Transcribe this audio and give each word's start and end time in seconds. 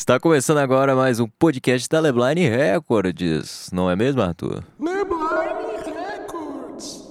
Está 0.00 0.18
começando 0.18 0.56
agora 0.56 0.96
mais 0.96 1.20
um 1.20 1.28
podcast 1.28 1.86
da 1.86 2.00
Lebline 2.00 2.48
Records, 2.48 3.68
não 3.70 3.90
é 3.90 3.94
mesmo, 3.94 4.22
Arthur? 4.22 4.64
Lebline 4.80 5.94
Records. 5.94 7.04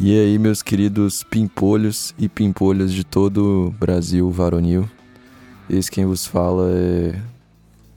E 0.00 0.18
aí, 0.18 0.38
meus 0.38 0.62
queridos 0.62 1.22
pimpolhos 1.24 2.14
e 2.18 2.26
pimpolhas 2.26 2.90
de 2.90 3.04
todo 3.04 3.66
o 3.66 3.70
Brasil 3.70 4.30
varonil. 4.30 4.88
Esse 5.68 5.90
quem 5.90 6.06
vos 6.06 6.26
fala 6.26 6.70
é 6.72 7.20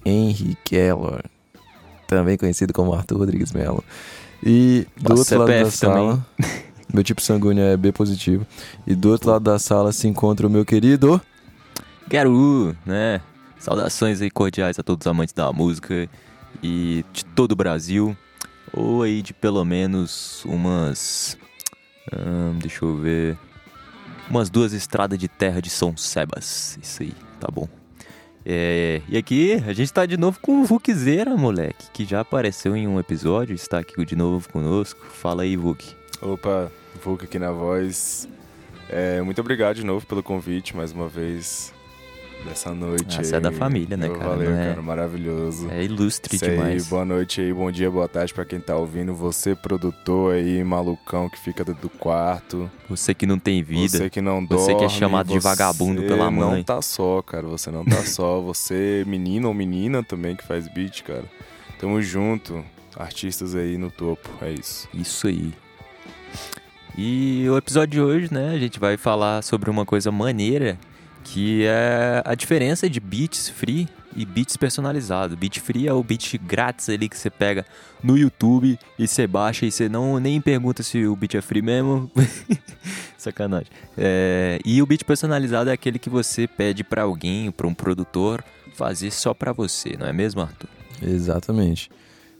Henry 0.06 0.58
Keller, 0.66 1.24
também 2.08 2.38
conhecido 2.38 2.74
como 2.74 2.94
Arthur 2.94 3.20
Rodrigues 3.20 3.54
Mello. 3.54 3.82
E 4.44 4.88
do 4.98 5.10
Nossa, 5.10 5.36
outro 5.36 5.40
lado 5.40 5.48
da 5.48 5.72
CPF 5.72 5.80
também. 5.80 6.10
sala, 6.12 6.26
meu 6.94 7.04
tipo 7.04 7.22
sanguíneo 7.22 7.64
é 7.64 7.76
B 7.78 7.92
positivo. 7.92 8.46
E 8.86 8.96
do 8.96 9.10
outro 9.12 9.32
lado 9.32 9.44
da 9.44 9.58
sala 9.60 9.92
se 9.92 10.08
encontra 10.08 10.48
o 10.48 10.50
meu 10.50 10.64
querido 10.66 11.22
Garu, 12.08 12.76
né? 12.86 13.22
Saudações 13.60 14.22
aí 14.22 14.30
cordiais 14.30 14.80
a 14.80 14.84
todos 14.84 15.06
os 15.06 15.10
amantes 15.12 15.34
da 15.34 15.52
música 15.52 16.08
e 16.64 17.04
de 17.12 17.26
todo 17.26 17.52
o 17.52 17.56
Brasil. 17.56 18.16
Ou 18.72 19.02
aí 19.04 19.22
de 19.22 19.34
pelo 19.34 19.64
menos 19.66 20.44
umas. 20.46 21.38
ahn, 22.14 22.58
deixa 22.60 22.86
eu 22.86 22.96
ver. 22.98 23.38
Umas 24.30 24.50
duas 24.50 24.74
estradas 24.74 25.18
de 25.18 25.28
terra 25.28 25.62
de 25.62 25.70
São 25.70 25.96
Sebas. 25.98 26.78
Isso 26.82 27.02
aí, 27.04 27.14
tá 27.40 27.48
bom. 27.52 27.68
É, 28.50 29.02
e 29.10 29.18
aqui 29.18 29.62
a 29.68 29.74
gente 29.74 29.92
tá 29.92 30.06
de 30.06 30.16
novo 30.16 30.40
com 30.42 30.62
o 30.62 30.64
Vukzeira, 30.64 31.36
moleque, 31.36 31.92
que 31.92 32.06
já 32.06 32.22
apareceu 32.22 32.78
em 32.78 32.88
um 32.88 32.98
episódio, 32.98 33.54
está 33.54 33.80
aqui 33.80 34.06
de 34.06 34.16
novo 34.16 34.48
conosco. 34.50 35.06
Fala 35.06 35.44
aí, 35.44 35.58
Vuk. 35.58 35.94
Opa, 36.22 36.72
Vulca 37.04 37.26
aqui 37.26 37.38
na 37.38 37.52
voz. 37.52 38.26
É, 38.88 39.22
muito 39.22 39.42
obrigado 39.42 39.76
de 39.76 39.84
novo 39.84 40.06
pelo 40.06 40.24
convite, 40.24 40.78
mais 40.78 40.94
uma 40.94 41.10
vez, 41.10 41.74
dessa 42.46 42.74
noite. 42.74 43.18
Ah, 43.20 43.24
você 43.24 43.36
é 43.36 43.40
da 43.40 43.52
família, 43.52 43.98
né, 43.98 44.08
cara? 44.10 44.30
Valeu, 44.30 44.52
Não 44.52 44.58
é- 44.60 44.70
cara, 44.70 44.82
maravilhoso. 44.82 45.70
É 45.70 45.84
ilustre 45.84 46.38
aí, 46.42 46.50
demais. 46.52 46.88
boa 46.88 47.04
noite 47.06 47.42
aí, 47.42 47.54
bom 47.54 47.70
dia, 47.72 47.90
boa 47.92 48.08
tarde 48.08 48.34
pra 48.34 48.46
quem 48.46 48.60
tá 48.60 48.76
ouvindo. 48.76 49.14
Você, 49.14 49.56
produtor 49.56 50.36
aí, 50.36 50.64
malucão 50.64 51.30
que 51.30 51.38
fica 51.40 51.64
dentro 51.66 51.82
do 51.84 51.90
quarto. 51.90 52.70
Você 52.90 53.14
que 53.14 53.26
não 53.26 53.38
tem 53.38 53.62
vida. 53.62 53.98
Você 53.98 54.10
que 54.10 54.22
não 54.22 54.42
Você 54.48 54.72
dorme. 54.74 54.76
que 54.80 54.86
é 54.86 54.90
chamado 54.90 55.28
de 55.34 55.40
vagabundo 55.40 56.02
você 56.02 56.08
pela 56.08 56.32
não 56.32 56.52
mãe. 56.52 56.64
tá 56.64 56.82
só, 56.82 57.22
cara, 57.22 57.46
você 57.48 57.70
não 57.72 57.84
tá 57.84 58.04
só. 58.04 58.40
Você, 58.48 59.04
menino 59.08 59.48
ou 59.50 59.54
menina 59.54 60.02
também 60.04 60.36
que 60.36 60.44
faz 60.46 60.68
beat, 60.74 61.02
cara. 61.04 61.26
Tamo 61.80 62.02
junto. 62.02 62.64
Artistas 62.96 63.54
aí 63.56 63.78
no 63.78 63.92
topo, 63.92 64.28
é 64.42 64.52
isso. 64.52 64.88
Isso 64.94 65.28
aí. 65.28 65.54
E 66.98 67.46
o 67.50 67.58
episódio 67.58 67.92
de 67.92 68.02
hoje, 68.02 68.34
né, 68.34 68.52
a 68.56 68.58
gente 68.58 68.80
vai 68.80 68.98
falar 68.98 69.44
sobre 69.44 69.70
uma 69.70 69.86
coisa 69.86 70.12
maneira, 70.12 70.80
que 71.32 71.66
é 71.66 72.22
a 72.26 72.34
diferença 72.36 72.90
de 72.90 73.00
beats 73.00 73.50
free 73.50 73.88
e 74.16 74.26
beats 74.26 74.56
personalizados. 74.56 75.38
Beat 75.38 75.60
free 75.60 75.88
é 75.88 75.94
o 75.94 76.02
beat 76.02 76.38
grátis 76.38 76.90
ali 76.90 77.10
que 77.10 77.18
você 77.18 77.30
pega 77.30 77.66
no 78.02 78.18
YouTube 78.18 78.80
e 78.98 79.08
você 79.08 79.28
baixa 79.28 79.66
e 79.66 79.72
você 79.72 79.90
não 79.90 80.20
nem 80.20 80.40
pergunta 80.40 80.82
se 80.84 81.06
o 81.06 81.16
beat 81.16 81.36
é 81.36 81.42
free 81.42 81.62
mesmo. 81.62 82.10
Sacanagem. 83.18 83.68
É, 83.98 84.60
e 84.64 84.82
o 84.82 84.86
beat 84.86 85.04
personalizado 85.04 85.70
é 85.70 85.74
aquele 85.74 86.00
que 86.00 86.10
você 86.10 86.48
pede 86.48 86.84
pra 86.84 87.04
alguém, 87.04 87.52
pra 87.52 87.68
um 87.68 87.74
produtor, 87.74 88.44
fazer 88.74 89.12
só 89.12 89.34
pra 89.34 89.52
você, 89.52 89.98
não 89.98 90.08
é 90.08 90.14
mesmo, 90.14 90.42
Arthur? 90.42 90.70
Exatamente. 91.02 91.90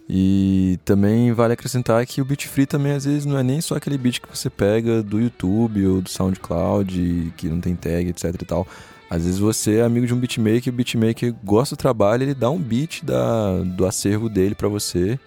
E 0.10 0.80
também 0.86 1.34
vale 1.34 1.54
acrescentar 1.54 2.06
que 2.06 2.22
o 2.22 2.26
beat 2.26 2.48
free 2.48 2.66
também 2.66 2.94
às 2.94 3.04
vezes 3.04 3.26
não 3.26 3.38
é 3.38 3.44
nem 3.44 3.60
só 3.60 3.76
aquele 3.76 3.98
beat 3.98 4.22
que 4.22 4.30
você 4.30 4.50
pega 4.50 5.04
do 5.04 5.20
YouTube 5.20 5.86
ou 5.86 6.02
do 6.02 6.10
SoundCloud, 6.10 7.34
que 7.36 7.50
não 7.50 7.60
tem 7.60 7.76
tag, 7.76 8.08
etc 8.08 8.34
e 8.42 8.46
tal. 8.46 8.66
Às 9.10 9.24
vezes 9.24 9.40
você 9.40 9.78
é 9.78 9.84
amigo 9.84 10.06
de 10.06 10.14
um 10.14 10.18
beatmaker 10.18 10.72
o 10.72 10.76
beatmaker 10.76 11.34
gosta 11.44 11.76
do 11.76 11.80
trabalho, 11.80 12.24
ele 12.24 12.34
dá 12.34 12.50
um 12.50 12.60
beat 12.60 13.04
da, 13.04 13.60
do 13.64 13.86
acervo 13.86 14.30
dele 14.30 14.56
pra 14.56 14.70
você. 14.70 15.20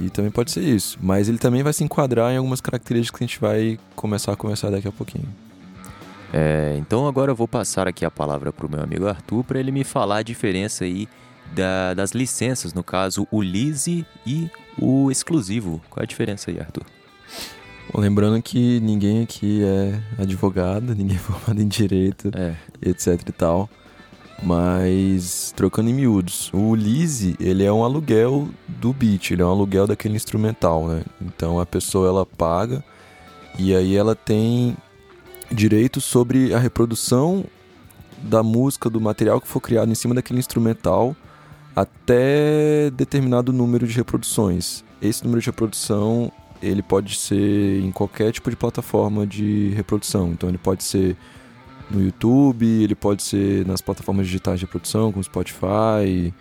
E 0.00 0.08
também 0.08 0.30
pode 0.30 0.50
ser 0.50 0.62
isso. 0.62 0.98
Mas 1.00 1.28
ele 1.28 1.38
também 1.38 1.62
vai 1.62 1.72
se 1.74 1.84
enquadrar 1.84 2.32
em 2.32 2.38
algumas 2.38 2.62
características 2.62 3.18
que 3.18 3.24
a 3.24 3.26
gente 3.26 3.40
vai 3.40 3.78
começar 3.94 4.32
a 4.32 4.36
conversar 4.36 4.70
daqui 4.70 4.88
a 4.88 4.92
pouquinho. 4.92 5.28
É, 6.32 6.76
então 6.78 7.06
agora 7.06 7.30
eu 7.30 7.36
vou 7.36 7.46
passar 7.46 7.86
aqui 7.86 8.06
a 8.06 8.10
palavra 8.10 8.50
para 8.50 8.66
o 8.66 8.70
meu 8.70 8.82
amigo 8.82 9.06
Arthur 9.06 9.44
para 9.44 9.60
ele 9.60 9.70
me 9.70 9.84
falar 9.84 10.18
a 10.18 10.22
diferença 10.22 10.84
aí 10.84 11.06
da- 11.54 11.94
das 11.94 12.12
licenças, 12.12 12.72
no 12.74 12.82
caso 12.82 13.26
o 13.30 13.42
Lise 13.42 14.06
e 14.26 14.48
o 14.78 15.10
exclusivo. 15.10 15.80
Qual 15.90 16.00
é 16.02 16.04
a 16.04 16.06
diferença 16.06 16.50
aí, 16.50 16.58
Arthur? 16.58 16.84
Bom, 17.92 18.00
lembrando 18.00 18.40
que 18.42 18.80
ninguém 18.80 19.22
aqui 19.22 19.62
é 19.64 20.00
advogado, 20.22 20.94
ninguém 20.96 21.16
é 21.16 21.20
formado 21.20 21.60
em 21.60 21.68
direito, 21.68 22.30
É, 22.34 22.54
etc 22.80 23.20
e 23.28 23.32
tal. 23.32 23.68
Mas 24.42 25.52
trocando 25.54 25.88
em 25.88 25.94
miúdos, 25.94 26.50
o 26.52 26.74
lease, 26.74 27.36
ele 27.38 27.62
é 27.64 27.72
um 27.72 27.84
aluguel 27.84 28.48
do 28.66 28.92
beat, 28.92 29.30
ele 29.30 29.42
é 29.42 29.44
um 29.44 29.50
aluguel 29.50 29.86
daquele 29.86 30.16
instrumental, 30.16 30.88
né? 30.88 31.04
Então 31.20 31.60
a 31.60 31.66
pessoa 31.66 32.08
ela 32.08 32.26
paga 32.26 32.82
e 33.58 33.72
aí 33.74 33.94
ela 33.94 34.16
tem 34.16 34.76
direito 35.50 36.00
sobre 36.00 36.52
a 36.52 36.58
reprodução 36.58 37.44
da 38.20 38.42
música, 38.42 38.90
do 38.90 39.00
material 39.00 39.40
que 39.40 39.46
for 39.46 39.60
criado 39.60 39.90
em 39.92 39.94
cima 39.94 40.14
daquele 40.14 40.40
instrumental 40.40 41.14
até 41.74 42.90
determinado 42.90 43.52
número 43.52 43.86
de 43.86 43.94
reproduções. 43.94 44.84
Esse 45.00 45.24
número 45.24 45.40
de 45.40 45.46
reprodução, 45.46 46.30
ele 46.62 46.82
pode 46.82 47.16
ser 47.16 47.80
em 47.80 47.90
qualquer 47.90 48.32
tipo 48.32 48.50
de 48.50 48.56
plataforma 48.56 49.26
de 49.26 49.70
reprodução. 49.70 50.32
Então 50.32 50.48
ele 50.48 50.58
pode 50.58 50.84
ser 50.84 51.16
no 51.90 52.02
YouTube, 52.02 52.66
ele 52.66 52.94
pode 52.94 53.22
ser 53.22 53.66
nas 53.66 53.80
plataformas 53.80 54.26
digitais 54.26 54.60
de 54.60 54.66
reprodução, 54.66 55.10
como 55.12 55.22
Spotify, 55.24 56.32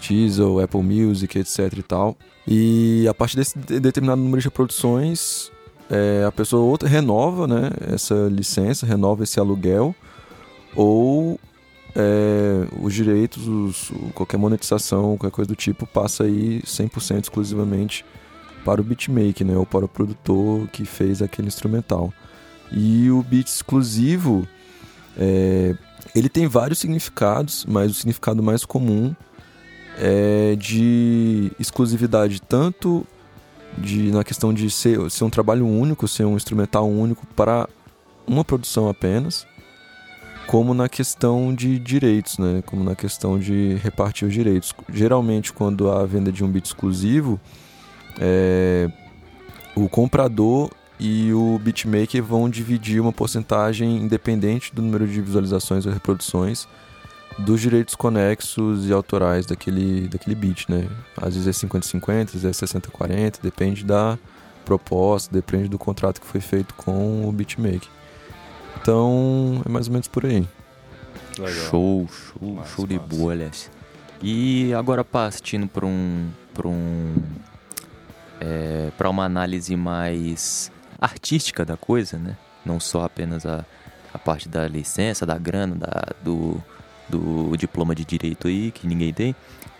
Deezer, 0.00 0.62
Apple 0.62 0.82
Music, 0.82 1.38
etc 1.38 1.72
e 1.76 1.82
tal. 1.82 2.16
E 2.46 3.06
a 3.08 3.14
partir 3.14 3.36
desse 3.36 3.58
de- 3.58 3.80
determinado 3.80 4.20
número 4.22 4.40
de 4.40 4.46
reproduções, 4.46 5.50
é, 5.90 6.24
a 6.26 6.32
pessoa 6.32 6.62
outra 6.62 6.88
renova 6.88 7.46
né, 7.46 7.70
essa 7.92 8.28
licença, 8.30 8.86
renova 8.86 9.24
esse 9.24 9.40
aluguel, 9.40 9.94
ou 10.74 11.40
é, 11.96 12.68
os 12.80 12.92
direitos, 12.92 13.48
os- 13.48 13.90
qualquer 14.14 14.36
monetização, 14.36 15.16
qualquer 15.16 15.34
coisa 15.34 15.48
do 15.48 15.56
tipo, 15.56 15.86
passa 15.86 16.24
aí 16.24 16.60
100% 16.64 17.24
exclusivamente 17.24 18.04
para 18.64 18.80
o 18.80 18.84
beatmaker, 18.84 19.46
né, 19.46 19.56
ou 19.56 19.64
para 19.64 19.84
o 19.84 19.88
produtor 19.88 20.68
que 20.68 20.84
fez 20.84 21.22
aquele 21.22 21.48
instrumental. 21.48 22.12
E 22.70 23.10
o 23.10 23.22
beat 23.22 23.46
exclusivo, 23.46 24.46
é, 25.16 25.74
ele 26.14 26.28
tem 26.28 26.46
vários 26.46 26.78
significados, 26.80 27.64
mas 27.66 27.90
o 27.92 27.94
significado 27.94 28.42
mais 28.42 28.64
comum 28.64 29.14
é 29.98 30.54
de 30.58 31.50
exclusividade, 31.58 32.40
tanto 32.42 33.06
de, 33.78 34.10
na 34.10 34.24
questão 34.24 34.52
de 34.52 34.68
ser, 34.70 35.10
ser 35.10 35.24
um 35.24 35.30
trabalho 35.30 35.66
único, 35.66 36.06
ser 36.08 36.24
um 36.24 36.36
instrumental 36.36 36.88
único 36.88 37.26
para 37.28 37.68
uma 38.26 38.44
produção 38.44 38.88
apenas, 38.88 39.46
como 40.46 40.72
na 40.72 40.88
questão 40.88 41.54
de 41.54 41.78
direitos, 41.78 42.38
né? 42.38 42.62
como 42.64 42.84
na 42.84 42.94
questão 42.94 43.38
de 43.38 43.74
repartir 43.82 44.26
os 44.26 44.32
direitos. 44.32 44.72
Geralmente, 44.92 45.52
quando 45.52 45.90
há 45.90 46.02
a 46.02 46.06
venda 46.06 46.30
de 46.30 46.44
um 46.44 46.48
beat 46.48 46.66
exclusivo, 46.66 47.40
é, 48.18 48.90
o 49.74 49.88
comprador 49.88 50.70
e 50.98 51.32
o 51.32 51.58
beatmaker 51.58 52.22
vão 52.22 52.48
dividir 52.48 53.00
uma 53.00 53.12
porcentagem 53.12 53.96
independente 53.96 54.74
do 54.74 54.80
número 54.80 55.06
de 55.06 55.20
visualizações 55.20 55.84
ou 55.84 55.92
reproduções 55.92 56.66
dos 57.38 57.60
direitos 57.60 57.94
conexos 57.94 58.88
e 58.88 58.92
autorais 58.92 59.44
daquele, 59.44 60.08
daquele 60.08 60.34
beat, 60.34 60.68
né? 60.68 60.88
Às 61.20 61.36
vezes 61.36 61.62
é 61.62 61.66
50-50, 61.66 62.34
às 62.34 62.42
vezes 62.42 62.62
é 62.62 62.66
60-40, 62.66 63.40
depende 63.42 63.84
da 63.84 64.18
proposta, 64.64 65.32
depende 65.32 65.68
do 65.68 65.78
contrato 65.78 66.20
que 66.20 66.26
foi 66.26 66.40
feito 66.40 66.72
com 66.74 67.28
o 67.28 67.32
beatmaker. 67.32 67.88
Então, 68.86 69.62
é 69.66 69.68
mais 69.68 69.88
ou 69.88 69.92
menos 69.94 70.06
por 70.06 70.24
aí. 70.24 70.46
Legal. 71.36 71.52
show, 71.68 72.08
show, 72.08 72.52
Massa, 72.52 72.76
show 72.76 72.86
de 72.86 72.94
massa. 72.94 73.08
bola, 73.08 73.32
aliás. 73.32 73.68
E 74.22 74.72
agora 74.74 75.02
partindo 75.04 75.66
para 75.66 75.84
um, 75.84 76.30
para 76.54 76.68
um, 76.68 77.16
é, 78.40 78.92
para 78.96 79.10
uma 79.10 79.24
análise 79.24 79.74
mais 79.74 80.70
artística 81.00 81.64
da 81.64 81.76
coisa, 81.76 82.16
né? 82.16 82.36
Não 82.64 82.78
só 82.78 83.04
apenas 83.04 83.44
a, 83.44 83.64
a 84.14 84.18
parte 84.20 84.48
da 84.48 84.68
licença, 84.68 85.26
da 85.26 85.36
grana, 85.36 85.74
da, 85.74 86.14
do, 86.22 86.62
do 87.08 87.56
diploma 87.56 87.92
de 87.92 88.04
direito 88.04 88.46
aí, 88.46 88.70
que 88.70 88.86
ninguém 88.86 89.12
tem. 89.12 89.34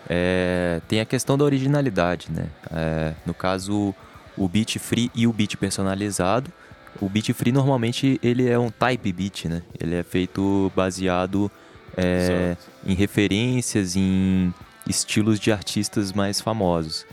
É, 0.08 0.80
tem 0.88 0.98
a 0.98 1.04
questão 1.04 1.38
da 1.38 1.44
originalidade, 1.44 2.26
né? 2.32 2.48
É, 2.72 3.14
no 3.24 3.32
caso, 3.32 3.94
o 4.36 4.48
beat 4.48 4.80
free 4.80 5.12
e 5.14 5.28
o 5.28 5.32
beat 5.32 5.56
personalizado. 5.56 6.52
O 7.00 7.08
beat 7.08 7.32
free 7.32 7.52
normalmente 7.52 8.18
ele 8.22 8.48
é 8.48 8.58
um 8.58 8.70
type 8.70 9.12
beat, 9.12 9.46
né? 9.46 9.62
Ele 9.80 9.94
é 9.94 10.02
feito 10.02 10.72
baseado 10.74 11.50
é, 11.96 12.56
em 12.84 12.94
referências, 12.94 13.96
em 13.96 14.52
estilos 14.88 15.40
de 15.40 15.50
artistas 15.52 16.12
mais 16.12 16.40
famosos. 16.40 17.06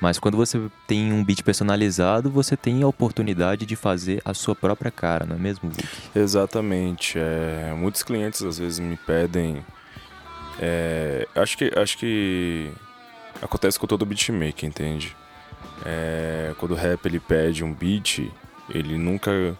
Mas 0.00 0.18
quando 0.18 0.36
você 0.36 0.60
tem 0.86 1.12
um 1.12 1.24
beat 1.24 1.42
personalizado, 1.42 2.30
você 2.30 2.56
tem 2.56 2.82
a 2.82 2.86
oportunidade 2.86 3.66
de 3.66 3.74
fazer 3.74 4.22
a 4.24 4.32
sua 4.32 4.54
própria 4.54 4.90
cara, 4.90 5.26
não 5.26 5.34
é 5.34 5.38
mesmo, 5.38 5.70
Vuk? 5.70 5.88
Exatamente. 6.14 7.18
É, 7.18 7.74
muitos 7.76 8.02
clientes 8.02 8.42
às 8.42 8.58
vezes 8.58 8.78
me 8.78 8.96
pedem. 8.96 9.64
é, 10.60 11.26
acho 11.34 11.58
que 11.58 11.72
acho 11.76 11.98
que 11.98 12.70
acontece 13.42 13.78
com 13.78 13.86
todo 13.86 14.06
beatmaker, 14.06 14.68
entende? 14.68 15.16
É, 15.84 16.54
quando 16.58 16.72
o 16.72 16.76
rap 16.76 17.04
ele 17.06 17.18
pede 17.18 17.64
um 17.64 17.74
beat, 17.74 18.30
ele 18.70 18.96
nunca. 18.96 19.56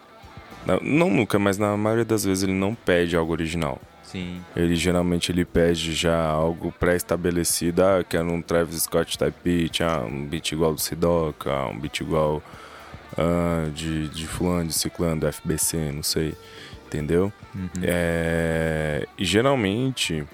Não, 0.82 1.08
nunca, 1.08 1.38
mas 1.38 1.56
na 1.56 1.76
maioria 1.76 2.05
das 2.05 2.25
vezes 2.25 2.44
ele 2.44 2.52
não 2.52 2.75
pede 2.75 3.16
algo 3.16 3.32
original. 3.32 3.81
Sim. 4.02 4.43
Ele 4.56 4.75
geralmente 4.75 5.31
ele 5.31 5.44
pede 5.44 5.93
já 5.93 6.19
algo 6.19 6.72
pré-estabelecido, 6.72 7.82
ah, 7.82 8.02
quero 8.02 8.32
um 8.32 8.40
Travis 8.40 8.82
Scott 8.82 9.19
type 9.19 9.37
beat, 9.44 9.81
ah, 9.82 10.00
um 10.00 10.25
beat 10.25 10.52
igual 10.52 10.72
do 10.72 10.81
Sidoca, 10.81 11.50
ah, 11.50 11.69
um 11.69 11.78
beat 11.78 12.00
igual 12.00 12.43
ah, 13.19 13.69
de, 13.75 14.08
de 14.08 14.26
fulano, 14.26 14.69
de 14.69 14.75
ciclano, 14.75 15.20
do 15.20 15.32
FBC, 15.32 15.93
não 15.93 16.02
sei, 16.02 16.34
entendeu? 16.87 17.31
Uhum. 17.55 17.69
É, 17.82 19.06
e 19.19 19.25
geralmente 19.26 20.26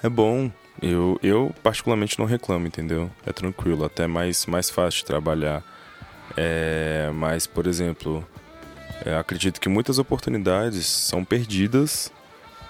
é 0.00 0.08
bom, 0.08 0.48
eu, 0.80 1.18
eu 1.22 1.52
particularmente 1.64 2.18
não 2.20 2.26
reclamo, 2.26 2.68
entendeu? 2.68 3.10
É 3.26 3.32
tranquilo, 3.32 3.84
até 3.84 4.06
mais, 4.06 4.46
mais 4.46 4.70
fácil 4.70 5.00
de 5.00 5.06
trabalhar. 5.06 5.62
É, 6.36 7.10
mas, 7.14 7.46
por 7.46 7.66
exemplo, 7.66 8.26
é, 9.04 9.16
acredito 9.16 9.60
que 9.60 9.68
muitas 9.68 9.98
oportunidades 9.98 10.86
são 10.86 11.24
perdidas 11.24 12.12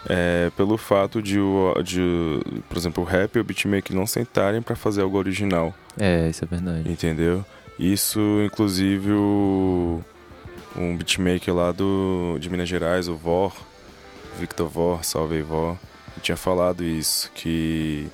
é, 0.08 0.50
pelo 0.56 0.76
fato 0.78 1.20
de, 1.20 1.38
o, 1.38 1.74
de, 1.82 2.00
por 2.68 2.76
exemplo, 2.76 3.02
o 3.02 3.06
rap 3.06 3.36
e 3.36 3.40
o 3.40 3.44
beatmaker 3.44 3.94
não 3.94 4.06
sentarem 4.06 4.62
para 4.62 4.74
fazer 4.74 5.02
algo 5.02 5.18
original, 5.18 5.74
É, 5.98 6.28
isso 6.28 6.44
é 6.44 6.48
verdade. 6.48 6.90
entendeu? 6.90 7.44
Isso, 7.78 8.20
inclusive, 8.44 9.12
o, 9.12 10.02
um 10.76 10.96
beatmaker 10.96 11.54
lá 11.54 11.72
do, 11.72 12.38
de 12.40 12.48
Minas 12.48 12.68
Gerais, 12.68 13.08
o 13.08 13.16
Vor, 13.16 13.54
Victor 14.38 14.68
Vor, 14.68 15.04
salve 15.04 15.42
Vor, 15.42 15.76
tinha 16.22 16.36
falado 16.36 16.84
isso, 16.84 17.30
que, 17.34 18.06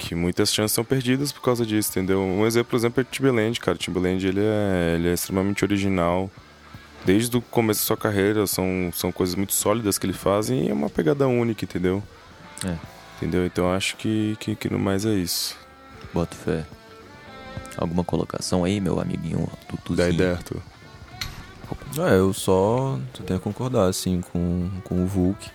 que 0.00 0.14
muitas 0.14 0.52
chances 0.52 0.72
são 0.72 0.82
perdidas 0.82 1.30
por 1.30 1.42
causa 1.42 1.64
disso, 1.66 1.90
entendeu? 1.90 2.20
Um 2.20 2.46
exemplo, 2.46 2.70
por 2.70 2.76
exemplo, 2.76 3.00
é 3.00 3.02
o 3.02 3.04
Timbaland, 3.04 3.60
cara. 3.60 3.76
O 3.76 3.78
Timbaland, 3.78 4.26
ele 4.26 4.40
é, 4.40 4.94
ele 4.96 5.08
é 5.08 5.12
extremamente 5.12 5.62
original. 5.62 6.30
Desde 7.04 7.36
o 7.36 7.42
começo 7.42 7.80
da 7.80 7.86
sua 7.86 7.96
carreira, 7.96 8.46
são, 8.46 8.90
são 8.94 9.12
coisas 9.12 9.34
muito 9.34 9.52
sólidas 9.52 9.98
que 9.98 10.06
ele 10.06 10.14
faz 10.14 10.48
e 10.48 10.68
é 10.68 10.72
uma 10.72 10.88
pegada 10.88 11.28
única, 11.28 11.64
entendeu? 11.64 12.02
É. 12.64 12.76
Entendeu? 13.16 13.44
Então 13.44 13.70
acho 13.70 13.96
que, 13.96 14.36
que, 14.40 14.56
que 14.56 14.70
no 14.70 14.78
mais 14.78 15.04
é 15.04 15.12
isso. 15.12 15.56
Boto 16.14 16.34
fé. 16.34 16.64
Alguma 17.76 18.02
colocação 18.02 18.64
aí, 18.64 18.80
meu 18.80 18.98
amiguinho 19.00 19.48
Tutuzinho? 19.68 19.96
Daí, 20.08 20.16
Derto. 20.16 20.62
É, 21.98 22.16
eu 22.16 22.32
só, 22.32 22.98
só 23.14 23.22
tenho 23.22 23.38
a 23.38 23.42
concordar, 23.42 23.86
assim, 23.86 24.20
com, 24.32 24.70
com 24.84 25.02
o 25.02 25.06
Vulk. 25.06 25.50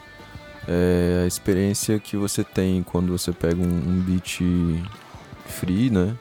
É, 0.67 1.21
a 1.23 1.27
experiência 1.27 2.00
que 2.00 2.17
você 2.17 2.44
tem 2.44 2.81
quando 2.83 3.12
você 3.15 3.31
pega 3.31 3.62
um, 3.62 3.65
um 3.65 4.01
beat 4.01 4.39
free, 5.45 5.89
né? 5.89 6.15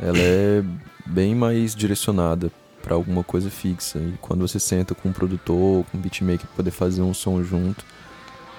Ela 0.00 0.18
é 0.18 0.64
bem 1.06 1.34
mais 1.34 1.74
direcionada 1.74 2.50
para 2.82 2.94
alguma 2.94 3.24
coisa 3.24 3.50
fixa. 3.50 3.98
E 3.98 4.14
quando 4.20 4.46
você 4.46 4.58
senta 4.58 4.94
com 4.94 5.08
um 5.08 5.12
produtor, 5.12 5.84
com 5.84 5.98
um 5.98 6.00
beatmaker 6.00 6.46
pra 6.46 6.56
poder 6.56 6.70
fazer 6.70 7.02
um 7.02 7.14
som 7.14 7.42
junto, 7.42 7.84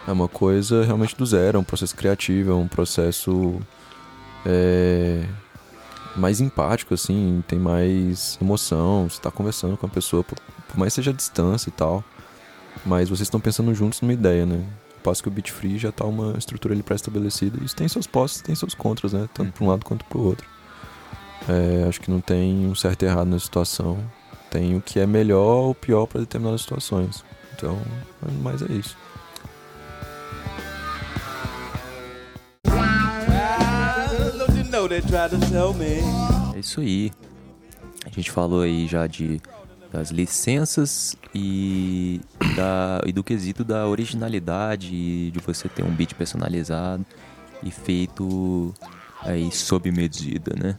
é 0.07 0.11
uma 0.11 0.27
coisa 0.27 0.83
realmente 0.83 1.15
do 1.15 1.25
zero, 1.25 1.57
é 1.57 1.61
um 1.61 1.63
processo 1.63 1.95
criativo, 1.95 2.51
é 2.51 2.55
um 2.55 2.67
processo 2.67 3.59
é, 4.45 5.25
mais 6.15 6.39
empático, 6.39 6.93
assim, 6.93 7.43
tem 7.47 7.59
mais 7.59 8.37
emoção, 8.41 9.09
você 9.09 9.19
tá 9.19 9.31
conversando 9.31 9.75
com 9.75 9.85
a 9.85 9.89
pessoa, 9.89 10.23
por, 10.23 10.37
por 10.67 10.77
mais 10.77 10.93
que 10.93 10.95
seja 10.95 11.11
a 11.11 11.13
distância 11.13 11.69
e 11.69 11.71
tal, 11.71 12.03
mas 12.85 13.09
vocês 13.09 13.27
estão 13.27 13.39
pensando 13.39 13.73
juntos 13.73 14.01
numa 14.01 14.13
ideia, 14.13 14.45
né? 14.45 14.63
Passo 15.05 15.21
que 15.21 15.29
o 15.29 15.31
Beat 15.31 15.51
Free 15.51 15.77
já 15.77 15.91
tá 15.91 16.03
uma 16.03 16.35
estrutura 16.35 16.73
ali 16.73 16.81
pré-estabelecida, 16.81 17.63
isso 17.63 17.75
tem 17.75 17.87
seus 17.87 18.07
postos, 18.07 18.41
tem 18.41 18.55
seus 18.55 18.73
contras, 18.73 19.13
né? 19.13 19.29
Tanto 19.35 19.51
para 19.51 19.63
um 19.63 19.67
lado 19.67 19.85
quanto 19.85 20.03
pro 20.05 20.19
outro. 20.19 20.49
É, 21.47 21.87
acho 21.87 22.01
que 22.01 22.09
não 22.09 22.19
tem 22.19 22.65
um 22.65 22.73
certo 22.73 23.03
e 23.03 23.05
errado 23.05 23.27
na 23.27 23.37
situação. 23.37 23.99
Tem 24.49 24.75
o 24.75 24.81
que 24.81 24.99
é 24.99 25.05
melhor 25.05 25.65
ou 25.65 25.75
pior 25.75 26.07
para 26.07 26.21
determinadas 26.21 26.61
situações. 26.61 27.23
Então, 27.55 27.79
mas 28.41 28.63
é 28.63 28.73
isso. 28.73 28.97
É 36.55 36.59
isso 36.59 36.81
aí. 36.81 37.11
A 38.03 38.09
gente 38.09 38.31
falou 38.31 38.61
aí 38.61 38.87
já 38.87 39.05
de 39.05 39.39
das 39.95 40.09
licenças 40.09 41.15
e, 41.33 42.19
da, 42.55 43.01
e 43.05 43.11
do 43.11 43.23
quesito 43.23 43.63
da 43.63 43.87
originalidade 43.87 45.31
de 45.31 45.39
você 45.45 45.67
ter 45.67 45.83
um 45.83 45.91
beat 45.91 46.13
personalizado 46.13 47.05
e 47.61 47.71
feito 47.71 48.73
aí 49.21 49.51
sob 49.51 49.91
medida, 49.91 50.53
né? 50.61 50.77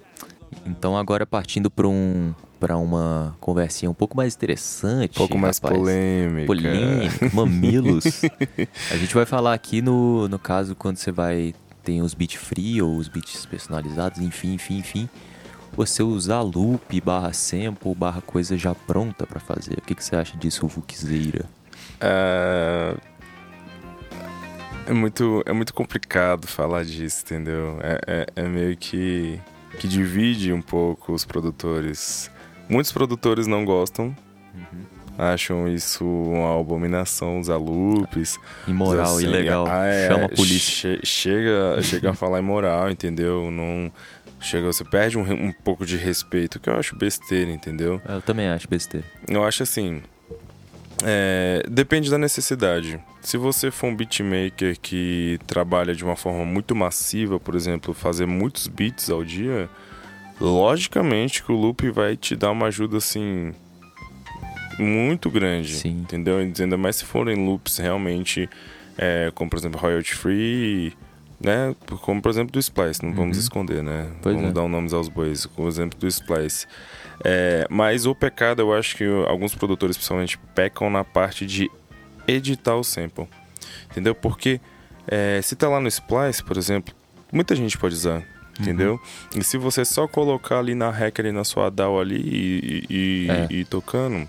Então 0.65 0.97
agora 0.97 1.27
partindo 1.27 1.71
para 1.71 1.87
um 1.89 2.35
para 2.59 2.77
uma 2.79 3.37
conversinha 3.39 3.91
um 3.91 3.95
pouco 3.95 4.17
mais 4.17 4.35
interessante, 4.35 5.11
Um 5.13 5.19
pouco 5.19 5.37
mais 5.39 5.59
rapaz. 5.59 5.77
polêmica. 5.77 6.47
polêmica, 6.47 7.31
mamilos. 7.37 8.23
A 8.91 8.97
gente 8.97 9.15
vai 9.15 9.27
falar 9.27 9.53
aqui 9.53 9.83
no, 9.83 10.27
no 10.27 10.39
caso 10.39 10.75
quando 10.75 10.97
você 10.97 11.13
vai 11.13 11.55
tem 11.85 12.01
os 12.03 12.15
beats 12.15 12.37
free 12.37 12.81
ou 12.81 12.97
os 12.97 13.09
beats 13.09 13.45
personalizados, 13.47 14.21
enfim, 14.21 14.55
enfim, 14.55 14.79
enfim. 14.79 15.09
Você 15.77 16.03
usar 16.03 16.41
loop, 16.41 16.99
barra 17.03 17.33
sample, 17.35 17.95
barra 17.95 18.23
coisa 18.23 18.57
já 18.57 18.75
pronta 18.75 19.27
pra 19.27 19.39
fazer. 19.39 19.75
O 19.75 19.83
que, 19.83 19.95
que 19.95 20.03
você 20.03 20.17
acha 20.17 20.37
disso, 20.39 20.67
Vukzeira? 20.67 21.45
É... 22.01 22.95
é 24.87 24.93
muito 24.93 25.43
é 25.47 25.53
muito 25.53 25.73
complicado 25.75 26.47
falar 26.47 26.85
disso, 26.85 27.23
entendeu? 27.25 27.79
É, 27.83 28.01
é, 28.07 28.27
é 28.37 28.49
meio 28.49 28.77
que 28.77 29.41
que 29.79 29.87
divide 29.89 30.53
um 30.53 30.63
pouco 30.63 31.13
os 31.13 31.25
produtores. 31.25 32.31
Muitos 32.69 32.91
produtores 32.93 33.47
não 33.47 33.65
gostam, 33.65 34.17
acham 35.19 35.69
isso 35.69 36.05
uma 36.05 36.59
abominação 36.59 37.39
usar 37.41 37.57
loops. 37.57 38.39
Imoral, 38.67 39.17
assim, 39.17 39.25
ilegal. 39.27 39.67
ah, 39.69 39.87
é, 39.87 40.09
Chama 40.09 40.25
a 40.25 40.29
polícia. 40.31 40.97
che- 40.97 41.01
chega, 41.07 41.83
chega 41.83 42.11
a 42.11 42.15
falar 42.15 42.39
imoral, 42.41 42.91
entendeu? 42.91 43.51
Não 43.51 43.93
chega, 44.41 44.67
você 44.67 44.85
perde 44.85 45.19
um, 45.19 45.23
um 45.31 45.53
pouco 45.53 45.85
de 45.85 45.97
respeito, 45.97 46.59
que 46.59 46.71
eu 46.71 46.75
acho 46.77 46.97
besteira, 46.97 47.51
entendeu? 47.51 48.01
Eu 48.09 48.21
também 48.23 48.49
acho 48.49 48.67
besteira. 48.69 49.07
Eu 49.29 49.45
acho 49.45 49.63
assim. 49.63 50.03
É, 51.05 51.63
depende 51.69 52.11
da 52.11 52.19
necessidade. 52.19 52.99
Se 53.21 53.37
você 53.37 53.71
for 53.71 53.89
um 53.89 53.97
beatmaker 53.97 54.79
que 54.81 55.39
trabalha 55.47 55.95
de 55.95 56.05
uma 56.05 56.17
forma 56.17 56.45
muito 56.45 56.75
massiva, 56.75 57.39
por 57.39 57.55
exemplo, 57.55 57.93
fazer 57.93 58.27
muitos 58.27 58.67
beats 58.67 59.11
ao 59.11 59.25
dia, 59.25 59.69
logicamente 60.41 61.43
que 61.43 61.53
o 61.53 61.57
loop 61.57 61.91
vai 61.91 62.17
te 62.17 62.37
dar 62.37 62.51
uma 62.51 62.67
ajuda 62.67 62.99
assim 62.99 63.53
muito 64.79 65.31
grande, 65.31 65.75
Sim. 65.75 66.01
entendeu? 66.01 66.39
Ainda 66.39 66.77
mais 66.77 66.97
se 66.97 67.05
forem 67.05 67.47
loops 67.47 67.79
realmente, 67.79 68.49
é, 68.97 69.33
como 69.35 69.51
por 69.51 69.59
exemplo 69.59 69.81
royalty 69.81 70.15
free, 70.15 70.93
né? 71.41 71.75
Como 72.03 72.21
por 72.23 72.29
exemplo 72.31 72.53
do 72.53 72.59
Splice, 72.59 73.05
não 73.05 73.13
vamos 73.13 73.37
Uhum. 73.37 73.43
esconder, 73.43 73.83
né? 73.83 74.09
Pois 74.23 74.35
vamos 74.35 74.51
é. 74.51 74.53
dar 74.55 74.63
um 74.63 74.69
nomes 74.69 74.93
aos 74.93 75.09
bois, 75.09 75.47
como 75.47 75.69
exemplo 75.69 75.99
do 75.99 76.07
Splice. 76.09 76.67
É, 77.25 77.67
mas 77.71 78.07
o 78.07 78.15
pecado, 78.15 78.61
eu 78.61 78.73
acho 78.75 78.97
que 78.97 79.05
alguns 79.29 79.55
produtores, 79.55 79.97
principalmente, 79.97 80.39
pecam 80.55 80.91
na 80.91 81.03
parte 81.05 81.47
de 81.47 81.71
editar 82.29 82.75
o 82.77 82.85
sample. 82.85 83.27
Entendeu? 83.91 84.15
Porque 84.15 84.61
é, 85.07 85.41
se 85.43 85.55
tá 85.57 85.69
lá 85.69 85.81
no 85.81 85.89
Splice, 85.89 86.43
por 86.43 86.57
exemplo, 86.57 86.95
muita 87.33 87.55
gente 87.57 87.77
pode 87.79 87.95
usar. 87.95 88.23
Entendeu? 88.59 88.99
E 89.39 89.45
se 89.45 89.59
você 89.59 89.85
só 89.85 90.09
colocar 90.09 90.59
ali 90.61 90.75
na 90.75 90.89
hack, 90.91 91.21
ali 91.21 91.31
na 91.31 91.45
sua 91.45 91.69
DAW 91.71 92.01
ali 92.01 92.17
e, 92.17 92.87
e- 92.89 93.31
É. 93.31 93.47
e 93.51 93.65
tocando, 93.67 94.27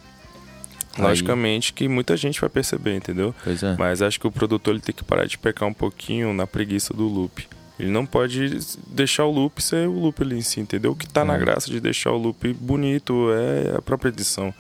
logicamente 1.00 1.74
que 1.74 1.88
muita 1.88 2.16
gente 2.18 2.40
vai 2.42 2.50
perceber, 2.50 2.96
entendeu? 2.96 3.34
Pois 3.44 3.62
é. 3.64 3.76
Mas 3.78 4.02
acho 4.02 4.20
que 4.20 4.28
o 4.28 4.32
produtor 4.32 4.74
ele 4.74 4.82
tem 4.82 4.94
que 4.96 5.04
parar 5.04 5.26
de 5.26 5.38
pecar 5.38 5.68
um 5.68 5.74
pouquinho 5.74 6.34
na 6.34 6.46
preguiça 6.48 6.94
do 6.94 7.08
loop. 7.08 7.48
Ele 7.80 7.92
não 7.92 8.06
pode 8.06 8.58
deixar 8.88 9.26
o 9.26 9.32
loop 9.32 9.62
ser 9.62 9.88
o 9.88 9.92
loop 10.00 10.24
ali 10.24 10.38
em 10.38 10.42
si, 10.42 10.60
entendeu? 10.60 10.92
O 10.92 10.96
que 10.96 11.08
tá 11.08 11.24
na 11.24 11.36
É. 11.36 11.38
graça 11.40 11.70
de 11.70 11.80
deixar 11.80 12.12
o 12.12 12.18
loop 12.18 12.52
bonito 12.54 13.28
é 13.32 13.78
a 13.78 13.82
própria 13.82 14.10
edição, 14.10 14.52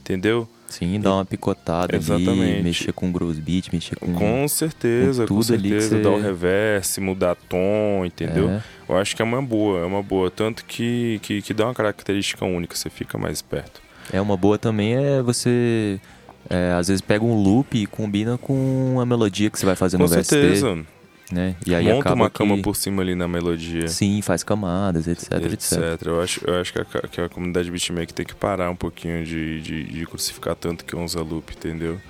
entendeu? 0.00 0.48
Sim, 0.68 0.98
dar 1.00 1.14
uma 1.14 1.24
picotada 1.24 1.94
ali, 1.94 2.02
Exatamente. 2.04 2.62
mexer 2.64 2.92
com 2.92 3.12
gross 3.12 3.38
beat, 3.38 3.72
mexer 3.72 3.94
com... 4.00 4.12
Com 4.14 4.48
certeza, 4.48 5.24
com 5.24 5.34
com, 5.36 5.40
tudo 5.40 5.54
ali 5.54 5.62
que 5.70 5.80
certeza. 5.80 5.96
você- 5.96 6.02
Dar 6.02 6.10
o 6.10 6.20
reverse, 6.20 7.00
mudar 7.00 7.36
tom, 7.36 8.04
entendeu? 8.04 8.50
É. 8.50 8.62
Eu 8.88 8.96
acho 8.98 9.14
que 9.14 9.22
é 9.22 9.24
uma 9.24 9.40
boa, 9.40 9.78
é 9.78 9.84
uma 9.84 10.02
boa. 10.02 10.28
Tanto 10.28 10.64
que, 10.64 11.20
que, 11.22 11.40
que 11.40 11.54
dá 11.54 11.66
uma 11.66 11.74
característica 11.74 12.44
única, 12.44 12.74
você 12.74 12.90
fica 12.90 13.16
mais 13.16 13.38
esperto. 13.38 13.80
É 14.12 14.20
uma 14.20 14.36
boa 14.36 14.58
também 14.58 14.94
é 14.94 15.22
você 15.22 16.00
é, 16.48 16.72
às 16.72 16.88
vezes 16.88 17.00
pega 17.00 17.24
um 17.24 17.34
loop 17.34 17.76
e 17.76 17.86
combina 17.86 18.38
com 18.38 18.98
a 19.00 19.06
melodia 19.06 19.50
que 19.50 19.58
você 19.58 19.66
vai 19.66 19.76
fazer 19.76 19.96
Com 19.96 20.04
no 20.04 20.08
VST. 20.08 20.24
certeza. 20.24 20.86
né? 21.30 21.56
E 21.66 21.74
aí 21.74 21.84
Monta 21.86 22.00
acaba 22.00 22.14
uma 22.22 22.30
cama 22.30 22.56
que... 22.56 22.62
por 22.62 22.76
cima 22.76 23.02
ali 23.02 23.14
na 23.14 23.26
melodia. 23.26 23.88
Sim, 23.88 24.22
faz 24.22 24.42
camadas, 24.44 25.08
etc, 25.08 25.32
etc. 25.52 26.06
Eu 26.06 26.20
acho, 26.20 26.40
eu 26.46 26.60
acho 26.60 26.72
que, 26.72 26.78
a, 26.80 26.84
que 26.84 27.20
a 27.20 27.28
comunidade 27.28 27.70
beatmaker 27.70 28.14
tem 28.14 28.24
que 28.26 28.34
parar 28.34 28.70
um 28.70 28.76
pouquinho 28.76 29.24
de, 29.24 29.60
de, 29.60 29.84
de 29.84 30.06
crucificar 30.06 30.54
tanto 30.54 30.84
que 30.84 30.94
usa 30.94 31.20
loop, 31.20 31.52
entendeu? 31.52 32.00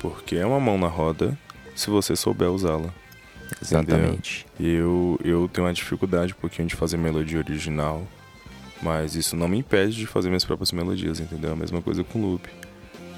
Porque 0.00 0.36
é 0.36 0.46
uma 0.46 0.60
mão 0.60 0.76
na 0.76 0.88
roda 0.88 1.38
se 1.74 1.88
você 1.88 2.16
souber 2.16 2.50
usá-la. 2.50 2.92
Exatamente. 3.62 4.44
Eu, 4.58 5.18
eu 5.24 5.48
tenho 5.52 5.66
uma 5.66 5.72
dificuldade 5.72 6.32
um 6.32 6.40
pouquinho 6.40 6.68
de 6.68 6.74
fazer 6.74 6.96
melodia 6.96 7.38
original, 7.38 8.06
mas 8.82 9.14
isso 9.14 9.36
não 9.36 9.48
me 9.48 9.58
impede 9.58 9.96
de 9.96 10.06
fazer 10.06 10.28
minhas 10.28 10.44
próprias 10.44 10.72
melodias, 10.72 11.20
entendeu? 11.20 11.52
A 11.52 11.56
mesma 11.56 11.82
coisa 11.82 12.04
com 12.04 12.20
loop. 12.20 12.48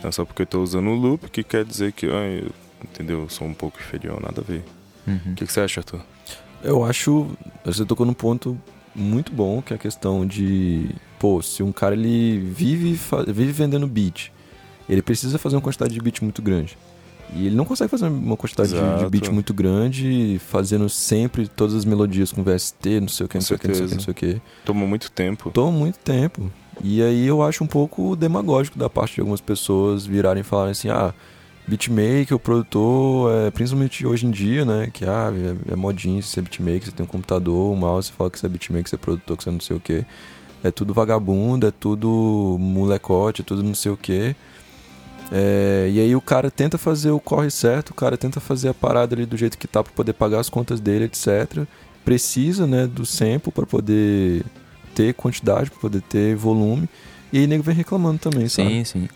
Não 0.02 0.08
é 0.08 0.12
só 0.12 0.24
porque 0.24 0.42
eu 0.42 0.46
tô 0.46 0.62
usando 0.62 0.88
o 0.88 0.94
loop 0.94 1.28
que 1.30 1.42
quer 1.42 1.64
dizer 1.64 1.92
que, 1.92 2.06
ah, 2.06 2.26
eu, 2.26 2.50
entendeu? 2.82 3.22
Eu 3.22 3.28
sou 3.28 3.46
um 3.46 3.54
pouco 3.54 3.78
inferior, 3.78 4.20
nada 4.20 4.40
a 4.40 4.44
ver. 4.44 4.64
Uhum. 5.06 5.32
O 5.32 5.34
que, 5.34 5.46
que 5.46 5.52
você 5.52 5.60
acha, 5.60 5.80
Arthur? 5.80 6.00
Eu 6.62 6.84
acho. 6.84 7.30
Você 7.64 7.84
tocou 7.84 8.06
num 8.06 8.14
ponto 8.14 8.58
muito 8.94 9.32
bom, 9.32 9.62
que 9.62 9.72
é 9.72 9.76
a 9.76 9.78
questão 9.78 10.26
de. 10.26 10.90
Pô, 11.18 11.42
se 11.42 11.62
um 11.62 11.72
cara 11.72 11.94
ele 11.94 12.38
vive, 12.38 12.98
vive 13.28 13.52
vendendo 13.52 13.86
beat, 13.86 14.32
ele 14.88 15.02
precisa 15.02 15.38
fazer 15.38 15.56
uma 15.56 15.62
quantidade 15.62 15.92
de 15.92 16.00
beat 16.00 16.22
muito 16.22 16.40
grande. 16.40 16.76
E 17.34 17.46
ele 17.46 17.54
não 17.54 17.64
consegue 17.64 17.90
fazer 17.90 18.06
uma 18.08 18.36
quantidade 18.36 18.70
de- 18.70 19.04
de 19.04 19.10
beat 19.10 19.28
muito 19.30 19.54
grande, 19.54 20.40
fazendo 20.48 20.88
sempre 20.88 21.46
todas 21.46 21.74
as 21.74 21.84
melodias 21.84 22.32
com 22.32 22.42
VST, 22.42 23.00
não 23.00 23.08
sei 23.08 23.26
o 23.26 23.28
que, 23.28 23.36
não 23.36 23.42
sei 23.42 23.56
o 23.56 23.58
que, 23.58 23.68
não 23.68 23.74
sei 23.74 23.84
o 23.84 23.88
que, 23.88 23.94
não 23.94 24.00
certeza. 24.00 24.00
sei 24.04 24.10
o 24.12 24.14
que. 24.40 24.42
Tomou 24.64 24.88
muito 24.88 25.10
tempo. 25.10 25.50
Toma 25.50 25.70
muito 25.76 25.98
tempo. 25.98 26.50
E 26.82 27.02
aí 27.02 27.26
eu 27.26 27.42
acho 27.42 27.62
um 27.62 27.66
pouco 27.66 28.16
demagógico 28.16 28.78
da 28.78 28.88
parte 28.90 29.14
de 29.16 29.20
algumas 29.20 29.40
pessoas 29.40 30.04
virarem 30.06 30.40
e 30.40 30.44
falarem 30.44 30.72
assim, 30.72 30.88
ah, 30.88 31.12
beatmaker, 31.68 32.34
o 32.36 32.40
produtor, 32.40 33.30
é, 33.32 33.50
principalmente 33.50 34.04
hoje 34.06 34.26
em 34.26 34.30
dia, 34.30 34.64
né, 34.64 34.88
que 34.92 35.04
ah, 35.04 35.32
é, 35.68 35.72
é 35.72 35.76
modinho 35.76 36.20
ser 36.22 36.40
beatmaker, 36.42 36.86
você 36.86 36.90
tem 36.92 37.04
um 37.04 37.08
computador, 37.08 37.72
um 37.72 37.76
mouse, 37.76 38.08
você 38.08 38.14
fala 38.14 38.30
que 38.30 38.38
você 38.40 38.46
é 38.46 38.48
beatmaker, 38.48 38.88
você 38.88 38.94
é 38.96 38.98
produtor, 38.98 39.36
que 39.36 39.44
você 39.44 39.50
não 39.50 39.60
sei 39.60 39.76
o 39.76 39.80
que. 39.80 40.04
É 40.64 40.70
tudo 40.70 40.92
vagabundo, 40.92 41.66
é 41.66 41.70
tudo 41.70 42.56
molecote, 42.58 43.40
é 43.42 43.44
tudo 43.44 43.62
não 43.62 43.74
sei 43.74 43.92
o 43.92 43.96
que. 43.96 44.34
E 45.32 46.00
aí 46.00 46.16
o 46.16 46.20
cara 46.20 46.50
tenta 46.50 46.76
fazer 46.76 47.10
o 47.10 47.20
corre 47.20 47.50
certo, 47.50 47.90
o 47.90 47.94
cara 47.94 48.16
tenta 48.16 48.40
fazer 48.40 48.68
a 48.68 48.74
parada 48.74 49.14
ali 49.14 49.24
do 49.26 49.36
jeito 49.36 49.56
que 49.56 49.68
tá 49.68 49.82
pra 49.82 49.92
poder 49.92 50.12
pagar 50.12 50.40
as 50.40 50.48
contas 50.48 50.80
dele, 50.80 51.04
etc. 51.04 51.64
Precisa, 52.04 52.66
né, 52.66 52.86
do 52.86 53.04
sample 53.06 53.52
para 53.52 53.66
poder 53.66 54.42
ter 54.94 55.14
quantidade, 55.14 55.70
para 55.70 55.80
poder 55.80 56.00
ter 56.02 56.34
volume. 56.34 56.88
E 57.32 57.38
aí 57.38 57.46
nego 57.46 57.62
vem 57.62 57.76
reclamando 57.76 58.18
também, 58.18 58.48
sabe? 58.48 58.68
Sim, 58.70 58.84
sim. 58.84 59.08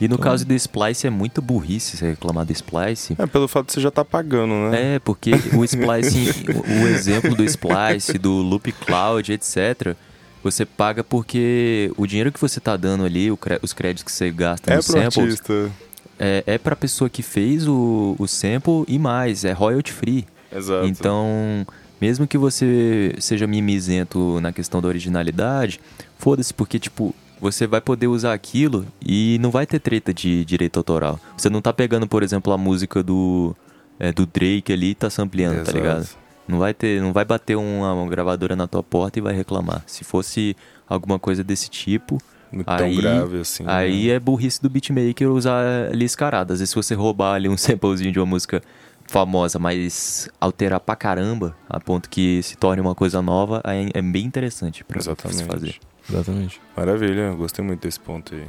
E 0.00 0.06
no 0.06 0.14
Então- 0.14 0.18
caso 0.18 0.46
do 0.46 0.54
Splice 0.54 1.08
é 1.08 1.10
muito 1.10 1.42
burrice 1.42 1.96
você 1.96 2.10
reclamar 2.10 2.44
do 2.46 2.52
Splice. 2.52 3.16
É, 3.18 3.26
pelo 3.26 3.48
fato 3.48 3.66
de 3.66 3.72
você 3.72 3.80
já 3.80 3.90
tá 3.90 4.04
pagando, 4.04 4.54
né? 4.70 4.94
É, 4.94 4.98
porque 5.00 5.32
o 5.56 5.64
Splice, 5.64 6.30
o 6.84 6.86
exemplo 6.86 7.34
do 7.34 7.42
Splice, 7.42 8.16
do 8.16 8.30
Loop 8.30 8.70
Cloud, 8.70 9.32
etc., 9.32 9.96
você 10.42 10.64
paga 10.66 11.02
porque 11.04 11.92
o 11.96 12.06
dinheiro 12.06 12.32
que 12.32 12.40
você 12.40 12.60
tá 12.60 12.76
dando 12.76 13.04
ali, 13.04 13.30
os 13.62 13.72
créditos 13.72 14.02
que 14.04 14.12
você 14.12 14.30
gasta 14.30 14.72
É, 14.72 14.76
nos 14.76 14.86
pro 14.86 14.94
samples, 15.00 15.34
artista. 15.40 15.70
é, 16.18 16.44
é 16.46 16.58
pra 16.58 16.74
pessoa 16.76 17.08
que 17.08 17.22
fez 17.22 17.66
o, 17.68 18.16
o 18.18 18.26
sample 18.26 18.84
e 18.88 18.98
mais, 18.98 19.44
é 19.44 19.52
royalty 19.52 19.92
free. 19.92 20.26
Exato. 20.54 20.86
Então, 20.86 21.66
mesmo 22.00 22.26
que 22.26 22.36
você 22.36 23.14
seja 23.18 23.46
mimizento 23.46 24.40
na 24.40 24.52
questão 24.52 24.80
da 24.82 24.88
originalidade, 24.88 25.80
foda-se, 26.18 26.52
porque, 26.52 26.78
tipo, 26.78 27.14
você 27.40 27.66
vai 27.66 27.80
poder 27.80 28.06
usar 28.06 28.32
aquilo 28.34 28.86
e 29.04 29.38
não 29.40 29.50
vai 29.50 29.66
ter 29.66 29.78
treta 29.80 30.12
de 30.12 30.44
direito 30.44 30.76
autoral. 30.78 31.18
Você 31.36 31.48
não 31.48 31.60
tá 31.62 31.72
pegando, 31.72 32.06
por 32.06 32.22
exemplo, 32.22 32.52
a 32.52 32.58
música 32.58 33.02
do, 33.02 33.56
é, 33.98 34.12
do 34.12 34.26
Drake 34.26 34.72
ali 34.72 34.90
e 34.90 34.94
tá 34.94 35.08
sampleando, 35.10 35.56
tá 35.56 35.62
Exato. 35.62 35.76
ligado? 35.78 36.08
Não 36.52 36.58
vai 36.58 36.74
ter, 36.74 37.00
não 37.00 37.12
vai 37.12 37.24
bater 37.24 37.56
uma, 37.56 37.94
uma 37.94 38.08
gravadora 38.08 38.54
na 38.54 38.66
tua 38.68 38.82
porta 38.82 39.18
e 39.18 39.22
vai 39.22 39.34
reclamar. 39.34 39.82
Se 39.86 40.04
fosse 40.04 40.54
alguma 40.88 41.18
coisa 41.18 41.42
desse 41.42 41.68
tipo, 41.70 42.18
Muito 42.52 42.68
aí- 42.70 42.94
grave 42.96 43.40
assim. 43.40 43.64
aí 43.66 44.08
né? 44.08 44.12
é 44.14 44.20
burrice 44.20 44.60
do 44.62 44.68
beatmaker 44.68 45.28
usar 45.30 45.88
ali 45.90 46.04
escarada. 46.04 46.52
Às 46.52 46.60
vezes 46.60 46.70
se 46.70 46.76
você 46.76 46.94
roubar 46.94 47.34
ali 47.34 47.48
um 47.48 47.56
samplezinho 47.58 48.12
de 48.12 48.20
uma 48.20 48.26
música 48.26 48.62
famosa, 49.08 49.58
mas 49.58 50.28
alterar 50.40 50.78
pra 50.80 50.94
caramba, 50.94 51.56
a 51.68 51.80
ponto 51.80 52.08
que 52.08 52.42
se 52.42 52.56
torne 52.56 52.80
uma 52.80 52.94
coisa 52.94 53.20
nova, 53.22 53.60
aí 53.64 53.88
é 53.94 54.00
bem 54.02 54.24
interessante 54.24 54.84
pra, 54.84 54.94
pra 54.94 55.02
se 55.02 55.08
Exatamente. 55.10 55.46
fazer. 55.50 55.74
Exatamente. 56.08 56.60
Maravilha, 56.76 57.32
gostei 57.32 57.64
muito 57.64 57.80
desse 57.82 57.98
ponto 57.98 58.34
aí. 58.34 58.46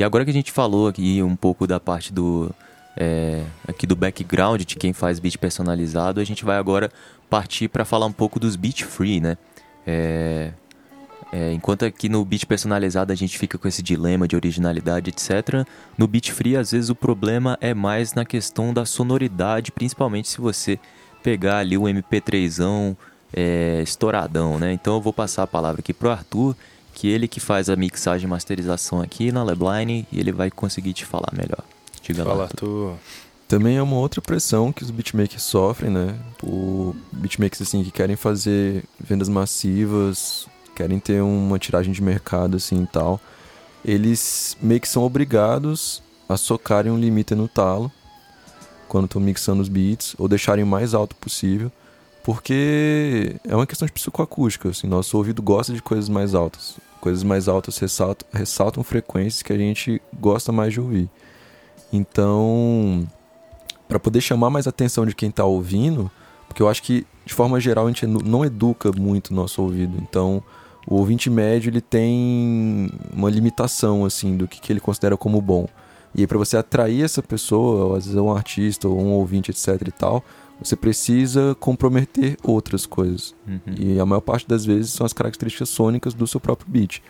E 0.00 0.02
agora 0.02 0.24
que 0.24 0.30
a 0.30 0.34
gente 0.34 0.50
falou 0.50 0.88
aqui 0.88 1.22
um 1.22 1.36
pouco 1.36 1.66
da 1.66 1.78
parte 1.78 2.10
do 2.10 2.50
é, 2.96 3.44
aqui 3.68 3.86
do 3.86 3.94
background 3.94 4.62
de 4.62 4.74
quem 4.74 4.94
faz 4.94 5.18
beat 5.18 5.36
personalizado, 5.36 6.20
a 6.20 6.24
gente 6.24 6.42
vai 6.42 6.56
agora 6.56 6.90
partir 7.28 7.68
para 7.68 7.84
falar 7.84 8.06
um 8.06 8.12
pouco 8.12 8.40
dos 8.40 8.56
beat 8.56 8.82
free, 8.82 9.20
né? 9.20 9.36
É, 9.86 10.52
é, 11.30 11.52
enquanto 11.52 11.84
aqui 11.84 12.08
no 12.08 12.24
beat 12.24 12.46
personalizado 12.46 13.12
a 13.12 13.14
gente 13.14 13.38
fica 13.38 13.58
com 13.58 13.68
esse 13.68 13.82
dilema 13.82 14.26
de 14.26 14.34
originalidade, 14.34 15.10
etc. 15.10 15.66
No 15.98 16.06
beat 16.06 16.32
free 16.32 16.56
às 16.56 16.70
vezes 16.70 16.88
o 16.88 16.94
problema 16.94 17.58
é 17.60 17.74
mais 17.74 18.14
na 18.14 18.24
questão 18.24 18.72
da 18.72 18.86
sonoridade, 18.86 19.70
principalmente 19.70 20.28
se 20.28 20.40
você 20.40 20.78
pegar 21.22 21.58
ali 21.58 21.76
o 21.76 21.82
MP3zão 21.82 22.96
é, 23.34 23.82
estouradão, 23.82 24.58
né? 24.58 24.72
Então 24.72 24.94
eu 24.94 25.00
vou 25.02 25.12
passar 25.12 25.42
a 25.42 25.46
palavra 25.46 25.80
aqui 25.80 25.92
pro 25.92 26.10
Arthur, 26.10 26.56
que 26.94 27.08
ele 27.08 27.28
que 27.28 27.40
faz 27.40 27.70
a 27.70 27.76
mixagem 27.76 28.26
e 28.26 28.30
masterização 28.30 29.00
aqui 29.00 29.32
na 29.32 29.42
Lebline 29.42 30.06
e 30.10 30.18
ele 30.18 30.32
vai 30.32 30.50
conseguir 30.50 30.92
te 30.92 31.04
falar 31.04 31.32
melhor. 31.32 31.64
Diga 32.02 32.24
lá. 32.24 32.30
Fala, 32.30 32.44
Arthur. 32.44 32.90
Arthur. 32.92 32.98
Também 33.50 33.76
é 33.76 33.82
uma 33.82 33.96
outra 33.96 34.22
pressão 34.22 34.72
que 34.72 34.84
os 34.84 34.92
beatmakers 34.92 35.42
sofrem, 35.42 35.90
né? 35.90 36.16
Por 36.38 36.94
beatmakers 37.10 37.62
assim 37.62 37.82
que 37.82 37.90
querem 37.90 38.14
fazer 38.14 38.84
vendas 38.98 39.28
massivas, 39.28 40.46
querem 40.76 41.00
ter 41.00 41.20
uma 41.20 41.58
tiragem 41.58 41.92
de 41.92 42.00
mercado 42.00 42.56
assim 42.56 42.84
e 42.84 42.86
tal. 42.86 43.20
Eles 43.84 44.56
meio 44.62 44.80
que 44.80 44.88
são 44.88 45.02
obrigados 45.02 46.00
a 46.28 46.36
socarem 46.36 46.92
um 46.92 46.98
limite 46.98 47.34
no 47.34 47.48
talo 47.48 47.90
quando 48.86 49.06
estão 49.06 49.20
mixando 49.20 49.62
os 49.62 49.68
beats 49.68 50.14
ou 50.16 50.28
deixarem 50.28 50.62
o 50.62 50.66
mais 50.66 50.94
alto 50.94 51.16
possível, 51.16 51.72
porque 52.32 53.34
é 53.42 53.56
uma 53.56 53.66
questão 53.66 53.86
de 53.86 53.92
psicoacústica, 53.92 54.68
assim, 54.68 54.86
nosso 54.86 55.16
ouvido 55.16 55.42
gosta 55.42 55.72
de 55.72 55.82
coisas 55.82 56.08
mais 56.08 56.32
altas. 56.32 56.76
Coisas 57.00 57.24
mais 57.24 57.48
altas 57.48 57.76
ressaltam, 57.78 58.28
ressaltam 58.32 58.84
frequências 58.84 59.42
que 59.42 59.52
a 59.52 59.58
gente 59.58 60.00
gosta 60.20 60.52
mais 60.52 60.72
de 60.72 60.80
ouvir. 60.80 61.10
Então, 61.92 63.04
para 63.88 63.98
poder 63.98 64.20
chamar 64.20 64.48
mais 64.48 64.68
atenção 64.68 65.04
de 65.04 65.12
quem 65.12 65.28
está 65.28 65.44
ouvindo, 65.44 66.08
porque 66.46 66.62
eu 66.62 66.68
acho 66.68 66.84
que 66.84 67.04
de 67.26 67.34
forma 67.34 67.58
geral 67.58 67.86
a 67.86 67.88
gente 67.88 68.06
não 68.06 68.44
educa 68.44 68.92
muito 68.92 69.30
o 69.30 69.34
nosso 69.34 69.60
ouvido. 69.60 69.98
Então, 70.00 70.40
o 70.86 70.94
ouvinte 70.94 71.28
médio 71.28 71.68
ele 71.68 71.80
tem 71.80 72.92
uma 73.12 73.28
limitação 73.28 74.04
assim 74.04 74.36
do 74.36 74.46
que, 74.46 74.60
que 74.60 74.72
ele 74.72 74.78
considera 74.78 75.16
como 75.16 75.42
bom. 75.42 75.66
E 76.14 76.20
aí 76.20 76.28
para 76.28 76.38
você 76.38 76.56
atrair 76.56 77.02
essa 77.02 77.24
pessoa, 77.24 77.86
ou 77.86 77.96
às 77.96 78.04
vezes 78.04 78.16
é 78.16 78.22
um 78.22 78.30
artista 78.30 78.86
ou 78.86 79.00
um 79.00 79.10
ouvinte, 79.14 79.50
etc 79.50 79.82
e 79.84 79.90
tal, 79.90 80.22
você 80.62 80.76
precisa 80.76 81.56
comprometer 81.58 82.36
outras 82.42 82.86
coisas. 82.86 83.34
Uhum. 83.46 83.74
E 83.78 84.00
a 84.00 84.06
maior 84.06 84.20
parte 84.20 84.46
das 84.46 84.64
vezes 84.64 84.92
são 84.92 85.06
as 85.06 85.12
características 85.12 85.68
sônicas 85.68 86.14
do 86.14 86.26
seu 86.26 86.38
próprio 86.38 86.70
beat. 86.70 87.02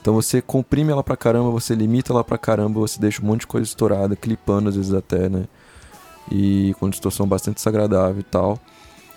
Então 0.00 0.14
você 0.14 0.40
comprime 0.40 0.92
ela 0.92 1.02
pra 1.02 1.16
caramba, 1.16 1.50
você 1.50 1.74
limita 1.74 2.12
ela 2.12 2.22
pra 2.22 2.38
caramba, 2.38 2.80
você 2.80 3.00
deixa 3.00 3.22
um 3.22 3.26
monte 3.26 3.40
de 3.40 3.46
coisa 3.46 3.66
estourada, 3.66 4.14
clipando 4.14 4.68
às 4.68 4.76
vezes 4.76 4.92
até, 4.92 5.28
né? 5.28 5.46
E 6.30 6.74
com 6.78 6.88
distorção 6.90 7.26
bastante 7.26 7.56
desagradável 7.56 8.20
e 8.20 8.24
tal. 8.24 8.58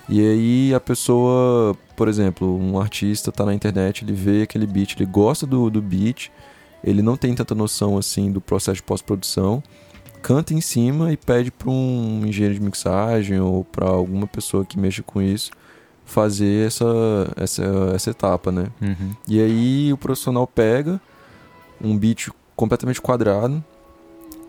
E 0.07 0.19
aí 0.19 0.73
a 0.73 0.79
pessoa, 0.79 1.75
por 1.95 2.07
exemplo, 2.07 2.57
um 2.57 2.79
artista 2.79 3.31
tá 3.31 3.45
na 3.45 3.53
internet, 3.53 4.03
ele 4.03 4.13
vê 4.13 4.41
aquele 4.41 4.65
beat, 4.65 4.95
ele 4.95 5.05
gosta 5.05 5.45
do, 5.45 5.69
do 5.69 5.79
beat, 5.79 6.31
ele 6.83 7.03
não 7.03 7.15
tem 7.15 7.35
tanta 7.35 7.53
noção 7.53 7.97
assim 7.97 8.31
do 8.31 8.41
processo 8.41 8.77
de 8.77 8.83
pós-produção, 8.83 9.61
canta 10.21 10.53
em 10.53 10.61
cima 10.61 11.11
e 11.11 11.17
pede 11.17 11.51
para 11.51 11.69
um 11.69 12.23
engenheiro 12.25 12.55
de 12.55 12.61
mixagem 12.61 13.39
ou 13.39 13.63
para 13.63 13.87
alguma 13.87 14.27
pessoa 14.27 14.65
que 14.65 14.79
mexa 14.79 15.01
com 15.03 15.21
isso 15.21 15.51
fazer 16.05 16.65
essa, 16.65 16.85
essa, 17.35 17.63
essa 17.93 18.09
etapa, 18.09 18.51
né? 18.51 18.67
Uhum. 18.81 19.11
E 19.27 19.39
aí 19.39 19.93
o 19.93 19.97
profissional 19.97 20.47
pega 20.47 20.99
um 21.81 21.95
beat 21.95 22.29
completamente 22.55 22.99
quadrado 22.99 23.63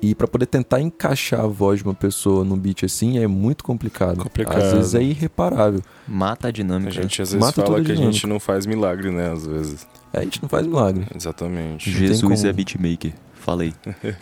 e 0.02 0.14
para 0.14 0.26
poder 0.26 0.46
tentar 0.46 0.80
encaixar 0.80 1.40
a 1.40 1.46
voz 1.46 1.80
de 1.80 1.84
uma 1.84 1.94
pessoa 1.94 2.42
num 2.44 2.56
beat 2.56 2.84
assim 2.84 3.18
é 3.18 3.26
muito 3.26 3.62
complicado. 3.62 4.22
Complicado. 4.22 4.62
Às 4.62 4.72
vezes 4.72 4.94
é 4.94 5.02
irreparável. 5.02 5.82
Mata 6.08 6.46
a 6.46 6.48
A 6.48 6.52
dinâmica. 6.52 6.90
gente 6.90 7.20
às 7.20 7.32
vezes 7.32 7.46
Mata 7.46 7.62
fala 7.62 7.78
a 7.78 7.84
que 7.84 7.92
a 7.92 7.94
gente 7.94 8.26
não 8.26 8.40
faz 8.40 8.64
milagre, 8.64 9.10
né? 9.10 9.30
Às 9.30 9.46
vezes. 9.46 9.86
Aí 10.12 10.20
a 10.20 10.24
gente 10.24 10.40
não 10.42 10.48
faz 10.48 10.66
milagre. 10.66 11.06
Exatamente. 11.14 11.90
Jesus 11.90 12.22
como. 12.22 12.48
é 12.48 12.52
beatmaker. 12.52 13.12
Falei. 13.40 13.74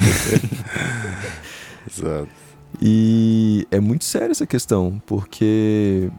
Exato. 1.91 2.29
E 2.81 3.67
é 3.71 3.81
muito 3.81 4.05
séria 4.05 4.31
essa 4.31 4.47
questão, 4.47 5.01
porque 5.07 6.11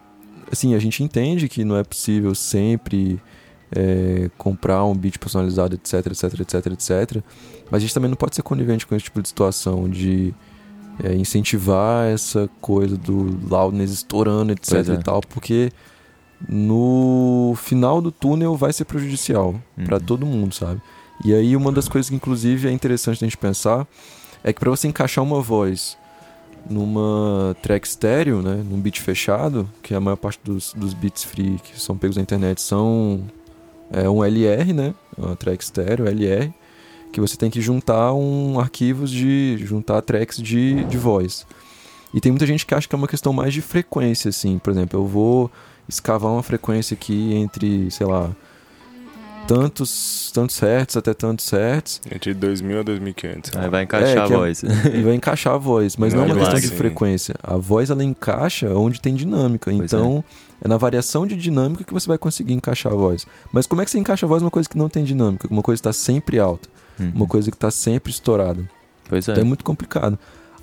assim, 0.51 0.73
a 0.73 0.79
gente 0.79 1.03
entende 1.03 1.47
que 1.47 1.63
não 1.63 1.77
é 1.77 1.83
possível 1.83 2.33
sempre 2.33 3.21
é, 3.71 4.29
comprar 4.37 4.83
um 4.85 4.95
beat 4.95 5.19
personalizado, 5.19 5.75
etc, 5.75 6.07
etc, 6.07 6.39
etc, 6.39 6.65
etc. 6.67 7.23
Mas 7.69 7.77
a 7.77 7.79
gente 7.79 7.93
também 7.93 8.09
não 8.09 8.17
pode 8.17 8.35
ser 8.35 8.41
conivente 8.41 8.85
com 8.85 8.95
esse 8.95 9.05
tipo 9.05 9.21
de 9.21 9.27
situação 9.27 9.87
de 9.87 10.33
é, 11.03 11.13
incentivar 11.13 12.07
essa 12.07 12.49
coisa 12.59 12.97
do 12.97 13.37
loudness 13.47 13.91
estourando, 13.91 14.51
etc 14.51 14.89
é. 14.89 14.93
e 14.93 15.03
tal, 15.03 15.21
porque 15.21 15.71
no 16.47 17.53
final 17.57 18.01
do 18.01 18.11
túnel 18.11 18.55
vai 18.55 18.73
ser 18.73 18.85
prejudicial 18.85 19.55
Uhum. 19.77 19.85
pra 19.85 19.99
todo 19.99 20.25
mundo, 20.25 20.53
sabe? 20.53 20.81
E 21.23 21.33
aí 21.33 21.55
uma 21.55 21.71
das 21.71 21.87
coisas 21.87 22.09
que 22.09 22.15
inclusive 22.15 22.67
é 22.67 22.71
interessante 22.71 23.23
a 23.23 23.27
gente 23.27 23.37
pensar 23.37 23.87
é 24.43 24.53
que 24.53 24.59
pra 24.59 24.69
você 24.69 24.87
encaixar 24.87 25.23
uma 25.23 25.41
voz 25.41 25.97
numa 26.69 27.55
track 27.61 27.87
estéreo, 27.87 28.41
né, 28.41 28.63
num 28.69 28.79
beat 28.79 28.99
fechado, 28.99 29.69
que 29.81 29.93
a 29.93 29.99
maior 29.99 30.17
parte 30.17 30.39
dos, 30.43 30.73
dos 30.73 30.93
beats 30.93 31.23
free 31.23 31.59
que 31.63 31.79
são 31.79 31.97
pegos 31.97 32.15
na 32.15 32.21
internet 32.23 32.61
são 32.61 33.23
é, 33.91 34.09
um 34.09 34.23
LR, 34.23 34.73
né, 34.73 34.93
uma 35.17 35.35
track 35.35 35.63
estéreo, 35.63 36.07
LR, 36.07 36.53
que 37.11 37.19
você 37.19 37.35
tem 37.35 37.49
que 37.49 37.61
juntar 37.61 38.13
um 38.13 38.59
arquivos 38.59 39.09
de 39.09 39.57
juntar 39.59 40.01
tracks 40.01 40.37
de, 40.37 40.83
de 40.85 40.97
voz. 40.97 41.45
E 42.13 42.19
tem 42.19 42.31
muita 42.31 42.45
gente 42.45 42.65
que 42.65 42.73
acha 42.73 42.87
que 42.87 42.95
é 42.95 42.97
uma 42.97 43.07
questão 43.07 43.31
mais 43.31 43.53
de 43.53 43.61
frequência, 43.61 44.29
assim. 44.29 44.57
Por 44.57 44.71
exemplo, 44.71 44.99
eu 44.99 45.05
vou 45.05 45.51
escavar 45.87 46.31
uma 46.31 46.43
frequência 46.43 46.95
aqui 46.95 47.33
entre, 47.33 47.89
sei 47.91 48.05
lá, 48.07 48.31
tantos, 49.53 50.31
tantos 50.33 50.59
hertz 50.59 50.95
até 50.97 51.13
tantos 51.13 51.49
hertz 51.49 52.01
Entre 52.13 52.33
2000 52.33 52.79
a 52.79 52.83
2500. 52.83 53.55
Aí 53.57 53.69
vai 53.69 53.83
encaixar 53.83 54.17
É, 54.17 54.19
a 54.19 54.23
é- 54.25 54.27
voz. 54.27 54.63
e 54.93 55.01
vai 55.01 55.15
encaixar 55.15 55.53
a 55.53 55.57
voz. 55.57 55.97
Mas 55.97 56.13
não, 56.13 56.21
Não 56.21 56.29
é 56.29 56.33
uma 56.33 56.35
é 56.35 56.39
questão 56.39 56.53
lá, 56.55 56.59
de 56.61 56.67
sim. 56.67 56.75
frequência. 56.75 57.35
A 57.41 57.57
voz 57.57 57.89
ela 57.89 58.03
encaixa 58.03 58.69
onde 58.75 59.01
tem 59.01 59.15
dinâmica. 59.15 59.71
Pois 59.71 59.91
então 59.91 60.23
é. 60.63 60.67
na 60.67 60.77
variação 60.77 61.25
de 61.25 61.35
dinâmica 61.35 61.83
que 61.83 61.93
você 61.93 62.07
vai 62.07 62.17
conseguir 62.17 62.53
encaixar 62.53 62.93
a 62.93 62.95
voz. 62.95 63.25
Mas 63.51 63.65
como 63.67 63.81
é 63.81 63.85
que 63.85 63.91
você 63.91 63.97
encaixa 63.99 64.25
a 64.25 64.29
voz 64.29 64.41
numa 64.41 64.51
coisa 64.51 64.69
que 64.69 64.77
não 64.77 64.87
tem 64.89 65.03
dinâmica? 65.03 65.47
Uma 65.49 65.61
coisa 65.63 65.81
que 65.81 65.87
está 65.87 65.93
sempre 65.93 66.39
alta, 66.39 66.69
Uhum. 66.99 67.11
uma 67.15 67.27
coisa 67.27 67.49
que 67.49 67.57
está 67.57 67.71
sempre 67.71 68.11
estourada. 68.11 68.63
Pois 69.07 69.27
é. 69.27 69.31
Então 69.31 69.41
é 69.41 69.45
muito 69.45 69.63
complicado. 69.63 70.17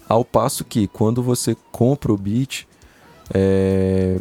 Ao 0.08 0.24
passo 0.24 0.64
que 0.64 0.86
quando 0.86 1.22
você 1.22 1.56
compra 1.72 2.12
o 2.12 2.16
beat, 2.16 2.64
é, 3.34 4.18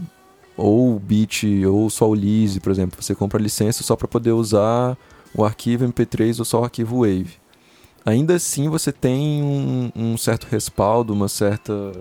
ou 0.58 0.96
o 0.96 1.00
beat, 1.00 1.44
ou 1.68 1.90
só 1.90 2.10
o 2.10 2.16
Lise, 2.16 2.60
por 2.60 2.72
exemplo, 2.72 3.02
você 3.02 3.14
compra 3.14 3.42
licença 3.42 3.84
só 3.84 3.96
para 3.96 4.08
poder 4.08 4.32
usar 4.32 4.98
o 5.34 5.44
arquivo 5.44 5.86
MP3 5.86 6.40
ou 6.40 6.46
só 6.46 6.62
o 6.62 6.64
arquivo 6.64 7.02
Wave. 7.02 7.34
Ainda 8.06 8.36
assim 8.36 8.70
você 8.70 8.92
tem 8.92 9.42
um, 9.42 9.92
um 9.96 10.18
certo 10.18 10.48
respaldo, 10.50 11.14
uma 11.14 11.28
certa 11.28 11.92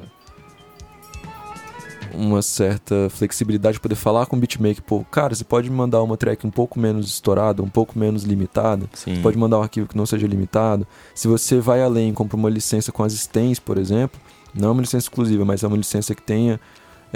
uma 2.12 2.42
certa 2.42 3.08
flexibilidade 3.10 3.74
de 3.74 3.80
poder 3.80 3.96
falar 3.96 4.26
com 4.26 4.36
o 4.36 4.38
beatmaker, 4.38 4.82
pô, 4.82 5.04
cara, 5.10 5.34
você 5.34 5.42
pode 5.42 5.68
mandar 5.68 6.00
uma 6.00 6.16
track 6.16 6.46
um 6.46 6.50
pouco 6.50 6.78
menos 6.78 7.08
estourada, 7.08 7.60
um 7.60 7.68
pouco 7.68 7.98
menos 7.98 8.22
limitada, 8.22 8.88
Sim. 8.92 9.20
pode 9.20 9.36
mandar 9.36 9.58
um 9.58 9.62
arquivo 9.62 9.88
que 9.88 9.96
não 9.96 10.06
seja 10.06 10.24
limitado. 10.24 10.86
Se 11.12 11.26
você 11.26 11.58
vai 11.58 11.82
além 11.82 12.10
e 12.10 12.12
compra 12.12 12.36
uma 12.36 12.48
licença 12.48 12.92
com 12.92 13.02
as 13.02 13.12
stems, 13.14 13.58
por 13.58 13.78
exemplo, 13.78 14.20
não 14.54 14.68
é 14.68 14.72
uma 14.72 14.80
licença 14.80 15.06
exclusiva, 15.06 15.44
mas 15.44 15.64
é 15.64 15.66
uma 15.66 15.76
licença 15.76 16.14
que 16.14 16.22
tenha 16.22 16.60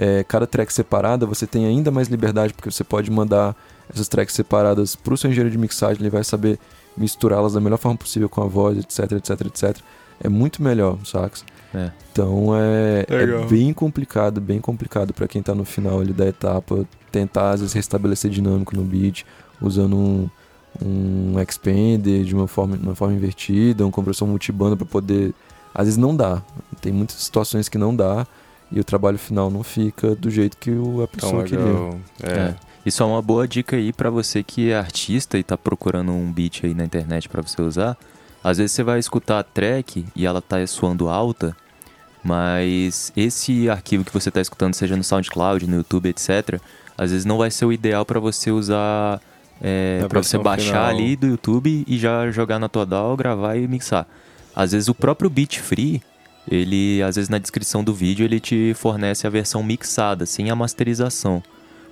é, 0.00 0.22
cada 0.22 0.46
track 0.46 0.72
separada, 0.72 1.26
você 1.26 1.44
tem 1.44 1.66
ainda 1.66 1.90
mais 1.90 2.06
liberdade, 2.06 2.54
porque 2.54 2.70
você 2.70 2.84
pode 2.84 3.10
mandar 3.10 3.56
essas 3.92 4.06
tracks 4.06 4.32
separadas 4.32 4.94
para 4.94 5.12
o 5.12 5.16
seu 5.16 5.28
engenheiro 5.28 5.50
de 5.50 5.58
mixagem, 5.58 6.00
ele 6.00 6.10
vai 6.10 6.22
saber 6.22 6.56
misturá-las 6.96 7.54
da 7.54 7.60
melhor 7.60 7.78
forma 7.78 7.98
possível 7.98 8.28
com 8.28 8.40
a 8.40 8.46
voz, 8.46 8.78
etc, 8.78 9.12
etc, 9.12 9.46
etc. 9.46 9.76
É 10.20 10.28
muito 10.28 10.62
melhor, 10.62 10.98
sacas? 11.04 11.44
É. 11.74 11.90
Então 12.12 12.56
é, 12.56 13.06
é 13.08 13.46
bem 13.46 13.72
complicado, 13.72 14.40
bem 14.40 14.60
complicado 14.60 15.12
para 15.12 15.26
quem 15.26 15.42
tá 15.42 15.54
no 15.54 15.64
final 15.64 16.00
ali 16.00 16.12
da 16.12 16.26
etapa 16.26 16.86
tentar 17.10 17.50
às 17.50 17.60
vezes 17.60 17.74
restabelecer 17.74 18.30
dinâmico 18.30 18.76
no 18.76 18.82
beat, 18.82 19.24
usando 19.60 19.96
um, 19.96 20.30
um 20.80 21.40
expander 21.40 22.24
de 22.24 22.34
uma 22.34 22.46
forma, 22.46 22.78
uma 22.80 22.94
forma 22.94 23.14
invertida, 23.14 23.84
um 23.84 23.90
compressor 23.90 24.28
multibanda 24.28 24.76
para 24.76 24.86
poder. 24.86 25.34
Às 25.74 25.86
vezes 25.86 25.96
não 25.96 26.14
dá. 26.14 26.40
Tem 26.80 26.92
muitas 26.92 27.16
situações 27.16 27.68
que 27.68 27.76
não 27.76 27.94
dá 27.94 28.26
e 28.70 28.78
o 28.80 28.84
trabalho 28.84 29.18
final 29.18 29.50
não 29.50 29.62
fica 29.62 30.14
do 30.14 30.30
jeito 30.30 30.56
que 30.56 30.70
o- 30.70 31.00
a 31.00 31.04
Então, 31.04 31.06
pessoa 31.08 31.44
queria. 31.44 31.64
legal. 31.64 31.98
É. 32.22 32.32
É. 32.32 32.54
Isso 32.86 33.02
é 33.02 33.06
uma 33.06 33.20
boa 33.20 33.46
dica 33.46 33.76
aí 33.76 33.92
pra 33.92 34.08
você 34.10 34.42
que 34.42 34.70
é 34.70 34.76
artista 34.78 35.36
e 35.38 35.42
tá 35.42 35.56
procurando 35.58 36.12
um 36.12 36.32
beat 36.32 36.64
aí 36.64 36.72
na 36.74 36.84
internet 36.84 37.28
pra 37.28 37.42
você 37.42 37.60
usar. 37.60 37.96
Às 38.42 38.58
vezes 38.58 38.72
você 38.72 38.82
vai 38.82 38.98
escutar 38.98 39.40
a 39.40 39.42
track 39.42 40.06
e 40.16 40.24
ela 40.24 40.40
tá 40.40 40.64
soando 40.66 41.08
alta, 41.08 41.54
mas 42.24 43.12
esse 43.16 43.68
arquivo 43.68 44.04
que 44.04 44.12
você 44.12 44.30
tá 44.30 44.40
escutando, 44.40 44.74
seja 44.74 44.96
no 44.96 45.04
SoundCloud, 45.04 45.66
no 45.68 45.76
YouTube, 45.76 46.08
etc., 46.08 46.60
às 46.96 47.10
vezes 47.10 47.24
não 47.24 47.38
vai 47.38 47.50
ser 47.50 47.64
o 47.64 47.72
ideal 47.72 48.04
pra 48.04 48.18
você 48.18 48.50
usar, 48.50 49.20
é, 49.60 50.04
para 50.08 50.22
você 50.22 50.36
baixar 50.38 50.66
final. 50.66 50.86
ali 50.88 51.16
do 51.16 51.26
YouTube 51.26 51.84
e 51.86 51.98
já 51.98 52.30
jogar 52.30 52.58
na 52.58 52.68
tua 52.68 52.84
DAW, 52.84 53.16
gravar 53.16 53.56
e 53.56 53.68
mixar. 53.68 54.06
Às 54.54 54.72
vezes 54.72 54.88
o 54.88 54.94
próprio 54.94 55.30
beat 55.30 55.58
free, 55.60 56.02
ele, 56.50 57.02
às 57.02 57.16
vezes 57.16 57.28
na 57.28 57.38
descrição 57.38 57.84
do 57.84 57.94
vídeo, 57.94 58.24
ele 58.24 58.40
te 58.40 58.72
fornece 58.74 59.26
a 59.26 59.30
versão 59.30 59.62
mixada, 59.62 60.26
sem 60.26 60.50
a 60.50 60.56
masterização. 60.56 61.42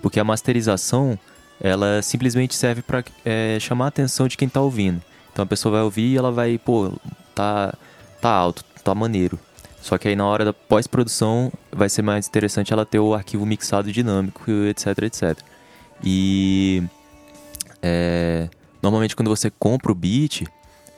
Porque 0.02 0.18
a 0.18 0.24
masterização, 0.24 1.18
ela 1.60 2.00
simplesmente 2.02 2.54
serve 2.54 2.82
pra 2.82 3.04
é, 3.24 3.58
chamar 3.60 3.86
a 3.86 3.88
atenção 3.88 4.26
de 4.26 4.36
quem 4.36 4.48
tá 4.48 4.60
ouvindo. 4.60 5.02
Então 5.32 5.42
a 5.42 5.46
pessoa 5.46 5.72
vai 5.72 5.82
ouvir 5.82 6.12
e 6.12 6.16
ela 6.16 6.32
vai, 6.32 6.58
pô, 6.58 6.92
tá, 7.34 7.74
tá 8.20 8.30
alto, 8.30 8.64
tá 8.82 8.94
maneiro. 8.94 9.38
Só 9.80 9.98
que 9.98 10.08
aí 10.08 10.16
na 10.16 10.26
hora 10.26 10.44
da 10.44 10.52
pós-produção 10.52 11.52
vai 11.70 11.88
ser 11.88 12.02
mais 12.02 12.26
interessante 12.26 12.72
ela 12.72 12.84
ter 12.84 12.98
o 12.98 13.14
arquivo 13.14 13.46
mixado 13.46 13.92
dinâmico, 13.92 14.50
etc, 14.50 14.86
etc. 15.02 15.38
E 16.02 16.82
é, 17.82 18.48
normalmente 18.82 19.14
quando 19.14 19.28
você 19.28 19.50
compra 19.50 19.92
o 19.92 19.94
beat, 19.94 20.44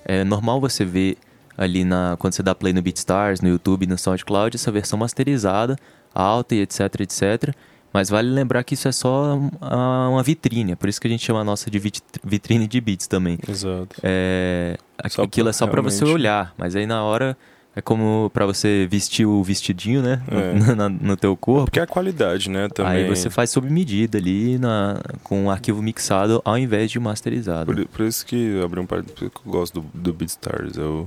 é 0.04 0.24
normal 0.24 0.60
você 0.60 0.84
ver 0.84 1.18
ali 1.58 1.84
na 1.84 2.16
quando 2.18 2.32
você 2.32 2.42
dá 2.42 2.54
play 2.54 2.72
no 2.72 2.80
BeatStars, 2.80 3.40
no 3.42 3.48
YouTube, 3.48 3.86
no 3.86 3.98
SoundCloud, 3.98 4.56
essa 4.56 4.70
versão 4.72 4.98
masterizada, 4.98 5.76
alta 6.14 6.54
e 6.54 6.60
etc, 6.62 6.80
etc. 7.00 7.52
Mas 7.92 8.08
vale 8.10 8.28
lembrar 8.30 8.62
que 8.64 8.74
isso 8.74 8.86
é 8.86 8.92
só 8.92 9.38
uma 9.60 10.22
vitrine, 10.22 10.72
é 10.72 10.76
por 10.76 10.88
isso 10.88 11.00
que 11.00 11.06
a 11.06 11.10
gente 11.10 11.24
chama 11.24 11.40
a 11.40 11.44
nossa 11.44 11.70
de 11.70 11.78
vit- 11.78 12.02
vitrine 12.24 12.66
de 12.66 12.80
beats 12.80 13.06
também. 13.06 13.38
Exato. 13.48 13.96
É, 14.02 14.76
aquilo 14.98 15.44
pra- 15.44 15.50
é 15.50 15.52
só 15.52 15.66
pra 15.66 15.80
você 15.82 16.04
olhar, 16.04 16.52
mas 16.56 16.76
aí 16.76 16.86
na 16.86 17.02
hora 17.02 17.36
é 17.74 17.80
como 17.80 18.30
pra 18.34 18.44
você 18.44 18.86
vestir 18.90 19.24
o 19.24 19.42
vestidinho, 19.42 20.02
né, 20.02 20.20
É. 20.28 20.52
no, 20.76 20.88
no 20.88 21.16
teu 21.16 21.34
corpo. 21.36 21.64
Porque 21.66 21.80
é 21.80 21.84
a 21.84 21.86
qualidade, 21.86 22.50
né? 22.50 22.68
Também. 22.68 22.92
Aí 23.04 23.08
você 23.08 23.30
faz 23.30 23.50
sob 23.50 23.70
medida 23.70 24.18
ali 24.18 24.58
na, 24.58 25.00
com 25.22 25.44
um 25.44 25.50
arquivo 25.50 25.80
mixado 25.80 26.42
ao 26.44 26.58
invés 26.58 26.90
de 26.90 27.00
masterizado. 27.00 27.72
Por, 27.72 27.86
por 27.86 28.04
isso 28.04 28.26
que 28.26 28.60
abri 28.62 28.80
um 28.80 28.86
isso 28.86 29.14
que 29.14 29.24
eu 29.24 29.32
gosto 29.46 29.80
do, 29.80 29.86
do 29.94 30.12
BeatStars. 30.12 30.76
Eu, 30.76 31.06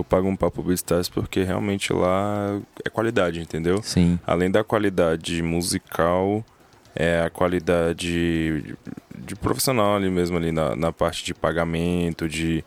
eu 0.00 0.04
pago 0.04 0.28
um 0.28 0.36
papo 0.36 0.62
BeatStars 0.62 1.08
porque 1.08 1.42
realmente 1.42 1.92
lá 1.92 2.60
é 2.84 2.90
qualidade, 2.90 3.40
entendeu? 3.40 3.82
Sim, 3.82 4.18
Além 4.26 4.50
da 4.50 4.62
qualidade 4.62 5.42
musical, 5.42 6.44
é 6.94 7.22
a 7.22 7.30
qualidade 7.30 8.06
de, 8.06 8.74
de 9.18 9.36
profissional 9.36 9.96
ali 9.96 10.10
mesmo, 10.10 10.36
ali 10.36 10.50
na, 10.50 10.74
na 10.74 10.92
parte 10.92 11.24
de 11.24 11.34
pagamento, 11.34 12.28
de, 12.28 12.64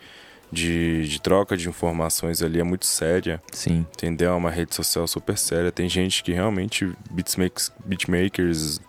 de, 0.52 1.08
de 1.08 1.22
troca 1.22 1.58
de 1.58 1.68
informações 1.68 2.42
ali, 2.42 2.60
é 2.60 2.64
muito 2.64 2.86
séria, 2.86 3.42
sim. 3.52 3.86
entendeu? 3.94 4.32
É 4.32 4.36
uma 4.36 4.52
rede 4.52 4.76
social 4.76 5.08
super 5.08 5.38
séria. 5.38 5.72
Tem 5.72 5.90
gente 5.90 6.24
que 6.24 6.32
realmente, 6.32 6.92
beatmakers, 7.10 7.72
beatmakers 7.84 8.80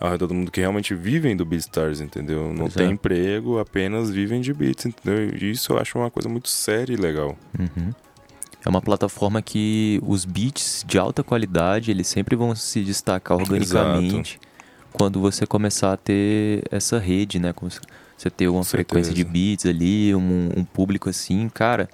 ao 0.00 0.10
redor 0.10 0.26
do 0.28 0.34
mundo, 0.34 0.50
que 0.50 0.60
realmente 0.60 0.94
vivem 0.94 1.36
do 1.36 1.44
BeatStars, 1.44 2.00
entendeu? 2.00 2.48
Não 2.48 2.60
Pois 2.60 2.74
tem 2.74 2.86
é. 2.86 2.90
emprego, 2.90 3.58
apenas 3.58 4.10
vivem 4.10 4.40
de 4.40 4.54
beats, 4.54 4.86
entendeu? 4.86 5.36
E 5.36 5.50
isso 5.50 5.72
eu 5.72 5.78
acho 5.78 5.98
uma 5.98 6.10
coisa 6.10 6.26
muito 6.26 6.48
séria 6.48 6.94
e 6.94 6.96
legal. 6.96 7.36
Uhum. 7.58 7.92
É 8.64 8.68
uma 8.68 8.80
plataforma 8.80 9.42
que 9.42 10.00
os 10.02 10.24
beats 10.24 10.84
de 10.86 10.98
alta 10.98 11.22
qualidade, 11.22 11.90
eles 11.90 12.06
sempre 12.06 12.34
vão 12.34 12.54
se 12.54 12.82
destacar 12.82 13.36
organicamente 13.36 14.40
quando 14.92 15.20
você 15.20 15.46
começar 15.46 15.92
a 15.92 15.96
ter 15.96 16.64
essa 16.70 16.98
rede, 16.98 17.38
né? 17.38 17.54
Você 18.16 18.30
ter 18.30 18.48
uma 18.48 18.60
Com 18.60 18.64
frequência 18.64 19.12
de 19.12 19.24
beats 19.24 19.66
ali, 19.66 20.14
um, 20.14 20.50
um 20.56 20.64
público 20.64 21.08
assim, 21.08 21.48
cara, 21.48 21.88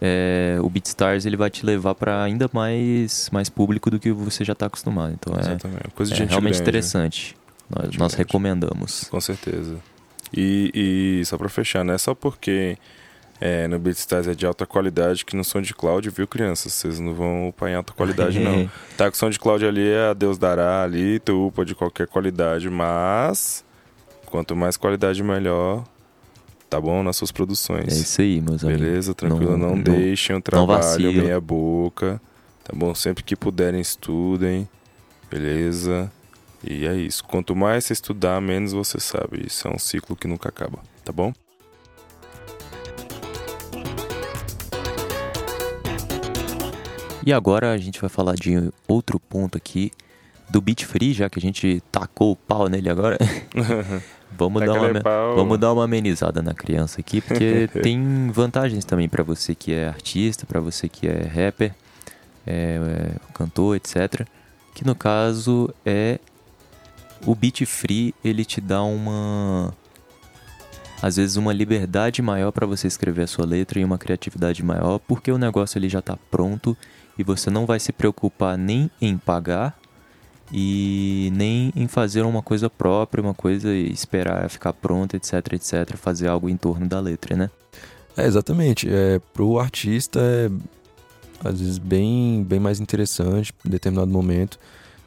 é, 0.00 0.58
o 0.60 0.68
BeatStars 0.68 1.26
ele 1.26 1.36
vai 1.36 1.50
te 1.50 1.64
levar 1.64 1.94
para 1.94 2.22
ainda 2.22 2.48
mais, 2.52 3.28
mais 3.30 3.48
público 3.48 3.90
do 3.90 3.98
que 3.98 4.12
você 4.12 4.44
já 4.44 4.54
tá 4.54 4.66
acostumado. 4.66 5.14
Então 5.14 5.34
é, 5.34 5.40
Exatamente. 5.40 5.88
Coisa 5.94 6.14
de 6.14 6.22
é 6.22 6.26
realmente 6.26 6.62
grande, 6.62 6.94
né? 6.98 7.45
Nós, 7.68 7.96
nós 7.96 8.14
recomendamos. 8.14 9.04
Com 9.10 9.20
certeza. 9.20 9.76
E, 10.36 11.18
e 11.20 11.24
só 11.26 11.36
pra 11.38 11.48
fechar, 11.48 11.84
não 11.84 11.94
é 11.94 11.98
só 11.98 12.14
porque 12.14 12.76
é, 13.40 13.66
no 13.68 13.78
BeatStars 13.78 14.26
é 14.28 14.34
de 14.34 14.46
alta 14.46 14.66
qualidade 14.66 15.24
que 15.24 15.36
no 15.36 15.44
SoundCloud, 15.44 16.08
viu, 16.10 16.26
crianças? 16.26 16.72
Vocês 16.72 16.98
não 17.00 17.14
vão 17.14 17.48
upar 17.48 17.68
em 17.70 17.74
alta 17.74 17.92
qualidade, 17.92 18.38
não. 18.40 18.68
Tá 18.96 19.10
com 19.10 19.14
o 19.14 19.18
SoundCloud 19.18 19.64
ali, 19.66 19.88
é 19.88 20.10
a 20.10 20.14
Deus 20.14 20.38
dará 20.38 20.82
ali, 20.82 21.18
tu 21.20 21.48
upa 21.48 21.64
de 21.64 21.74
qualquer 21.74 22.06
qualidade, 22.06 22.68
mas 22.70 23.64
quanto 24.26 24.54
mais 24.56 24.76
qualidade, 24.76 25.22
melhor. 25.22 25.84
Tá 26.68 26.80
bom? 26.80 27.00
Nas 27.02 27.16
suas 27.16 27.30
É 27.30 27.32
produções. 27.32 27.96
isso 27.96 28.20
aí, 28.20 28.40
meus 28.40 28.64
amigos. 28.64 28.82
Beleza? 28.82 29.14
Tranquilo, 29.14 29.52
Não- 29.56 29.68
não, 29.70 29.76
não- 29.76 29.82
deixem 29.82 30.34
o 30.34 30.40
trabalho 30.40 31.12
meia 31.12 31.40
boca. 31.40 32.20
Tá 32.64 32.72
bom? 32.74 32.92
Sempre 32.96 33.22
que 33.22 33.36
puderem, 33.36 33.80
estudem. 33.80 34.68
Beleza? 35.30 36.10
E 36.62 36.86
é 36.86 36.94
isso. 36.94 37.24
Quanto 37.24 37.54
mais 37.54 37.84
você 37.84 37.92
estudar, 37.92 38.40
menos 38.40 38.72
você 38.72 38.98
sabe. 39.00 39.46
Isso 39.46 39.66
é 39.68 39.70
um 39.70 39.78
ciclo 39.78 40.16
que 40.16 40.26
nunca 40.26 40.48
acaba, 40.48 40.78
tá 41.04 41.12
bom? 41.12 41.32
E 47.24 47.32
agora 47.32 47.72
a 47.72 47.76
gente 47.76 48.00
vai 48.00 48.08
falar 48.08 48.36
de 48.36 48.70
outro 48.86 49.18
ponto 49.18 49.58
aqui 49.58 49.90
do 50.48 50.60
beat 50.60 50.84
free, 50.84 51.12
já 51.12 51.28
que 51.28 51.40
a 51.40 51.42
gente 51.42 51.82
tacou 51.90 52.32
o 52.32 52.36
pau 52.36 52.68
nele 52.68 52.88
agora. 52.88 53.18
vamos, 54.38 54.64
dar 54.64 54.74
uma, 54.74 55.34
vamos 55.34 55.58
dar 55.58 55.72
uma 55.72 55.84
amenizada 55.84 56.40
na 56.40 56.54
criança 56.54 57.00
aqui, 57.00 57.20
porque 57.20 57.68
tem 57.82 58.30
vantagens 58.30 58.84
também 58.84 59.08
para 59.08 59.24
você 59.24 59.56
que 59.56 59.72
é 59.72 59.88
artista, 59.88 60.46
para 60.46 60.60
você 60.60 60.88
que 60.88 61.08
é 61.08 61.22
rapper, 61.22 61.74
é, 62.46 62.78
é, 62.78 63.10
cantor, 63.34 63.74
etc. 63.74 64.24
Que 64.72 64.86
no 64.86 64.94
caso 64.94 65.74
é 65.84 66.20
o 67.24 67.34
beat 67.34 67.64
free, 67.64 68.14
ele 68.24 68.44
te 68.44 68.60
dá 68.60 68.82
uma 68.82 69.72
às 71.02 71.16
vezes 71.16 71.36
uma 71.36 71.52
liberdade 71.52 72.22
maior 72.22 72.50
para 72.50 72.66
você 72.66 72.86
escrever 72.86 73.22
a 73.22 73.26
sua 73.26 73.44
letra 73.44 73.78
e 73.78 73.84
uma 73.84 73.98
criatividade 73.98 74.62
maior, 74.62 74.98
porque 74.98 75.30
o 75.30 75.38
negócio 75.38 75.78
ele 75.78 75.88
já 75.88 75.98
está 75.98 76.16
pronto 76.30 76.76
e 77.18 77.22
você 77.22 77.50
não 77.50 77.66
vai 77.66 77.78
se 77.78 77.92
preocupar 77.92 78.56
nem 78.56 78.90
em 79.00 79.16
pagar 79.16 79.78
e 80.52 81.30
nem 81.34 81.72
em 81.74 81.86
fazer 81.86 82.22
uma 82.22 82.42
coisa 82.42 82.70
própria, 82.70 83.22
uma 83.22 83.34
coisa 83.34 83.74
e 83.74 83.90
esperar 83.90 84.48
ficar 84.48 84.72
pronta, 84.72 85.16
etc, 85.16 85.52
etc, 85.52 85.96
fazer 85.96 86.28
algo 86.28 86.48
em 86.48 86.56
torno 86.56 86.86
da 86.86 87.00
letra, 87.00 87.36
né? 87.36 87.50
É, 88.16 88.26
exatamente. 88.26 88.88
É, 88.90 89.20
pro 89.34 89.58
artista 89.58 90.20
é 90.20 90.50
às 91.44 91.60
vezes 91.60 91.78
bem, 91.78 92.42
bem 92.42 92.58
mais 92.58 92.80
interessante 92.80 93.52
em 93.64 93.68
determinado 93.68 94.10
momento 94.10 94.58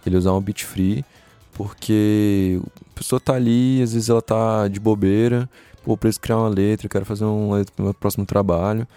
ele 0.06 0.16
usar 0.16 0.34
um 0.34 0.42
beat 0.42 0.64
free, 0.64 1.04
porque 1.60 2.58
a 2.90 2.98
pessoa 2.98 3.20
tá 3.20 3.34
ali, 3.34 3.82
às 3.84 3.92
vezes 3.92 4.08
ela 4.08 4.22
tá 4.22 4.70
de 4.70 4.80
bobeira, 4.80 5.50
pô, 5.84 5.98
preciso 5.98 6.22
criar 6.22 6.38
uma 6.38 6.48
letra, 6.48 6.88
quero 6.88 7.04
fazer 7.04 7.26
um 7.26 7.52
letra 7.52 7.74
pro 7.76 7.84
meu 7.84 7.94
próximo 7.94 8.26
trabalho 8.26 8.88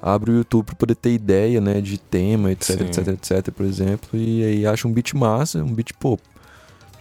abre 0.00 0.30
o 0.30 0.36
YouTube 0.36 0.64
para 0.64 0.76
poder 0.76 0.94
ter 0.94 1.12
ideia, 1.12 1.60
né, 1.60 1.78
de 1.82 1.98
tema, 1.98 2.50
etc, 2.50 2.78
Sim. 2.78 2.84
etc, 2.84 3.08
etc, 3.08 3.52
por 3.52 3.66
exemplo, 3.66 4.18
e 4.18 4.42
aí 4.42 4.66
acha 4.66 4.88
um 4.88 4.92
beat 4.92 5.12
massa, 5.12 5.62
um 5.62 5.74
beat 5.74 5.92
pop. 5.92 6.22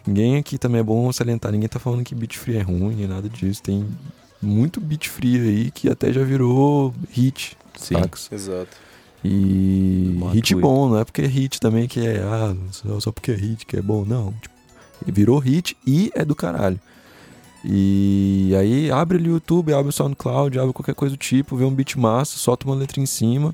Ninguém 0.05 0.35
aqui 0.35 0.57
também 0.57 0.81
é 0.81 0.83
bom 0.83 1.09
salientar, 1.13 1.49
ninguém 1.53 1.69
tá 1.69 1.79
falando 1.79 2.03
que 2.03 2.13
beat 2.13 2.37
free 2.37 2.57
é 2.57 2.61
ruim, 2.61 2.95
nem 2.95 3.07
nada 3.07 3.29
disso. 3.29 3.63
Tem 3.63 3.87
muito 4.41 4.81
beat 4.81 5.07
free 5.07 5.39
aí 5.39 5.71
que 5.71 5.87
até 5.87 6.11
já 6.11 6.25
virou 6.25 6.93
hit, 7.09 7.57
Sim. 7.77 7.95
Sacos? 7.95 8.29
Exato. 8.29 8.75
E 9.23 10.19
hit 10.33 10.55
bom, 10.55 10.89
não 10.89 10.99
é 10.99 11.05
porque 11.05 11.21
é 11.21 11.25
hit 11.25 11.57
também 11.57 11.87
que 11.87 12.05
é, 12.05 12.19
ah, 12.19 12.53
só 12.99 13.13
porque 13.13 13.31
é 13.31 13.35
hit 13.35 13.65
que 13.65 13.77
é 13.77 13.81
bom, 13.81 14.03
não. 14.03 14.33
Tipo, 14.41 14.58
virou 15.05 15.39
hit 15.39 15.77
e 15.85 16.11
é 16.15 16.23
do 16.23 16.35
caralho. 16.35 16.79
E 17.63 18.53
aí 18.57 18.89
abre 18.89 19.17
o 19.17 19.21
YouTube, 19.21 19.73
abre 19.73 19.89
o 19.89 19.91
SoundCloud, 19.91 20.57
abre 20.59 20.73
qualquer 20.73 20.95
coisa 20.95 21.15
do 21.15 21.19
tipo, 21.19 21.55
vê 21.57 21.65
um 21.65 21.73
beat 21.73 21.95
massa, 21.95 22.37
solta 22.37 22.65
uma 22.65 22.75
letra 22.75 23.01
em 23.01 23.05
cima. 23.05 23.53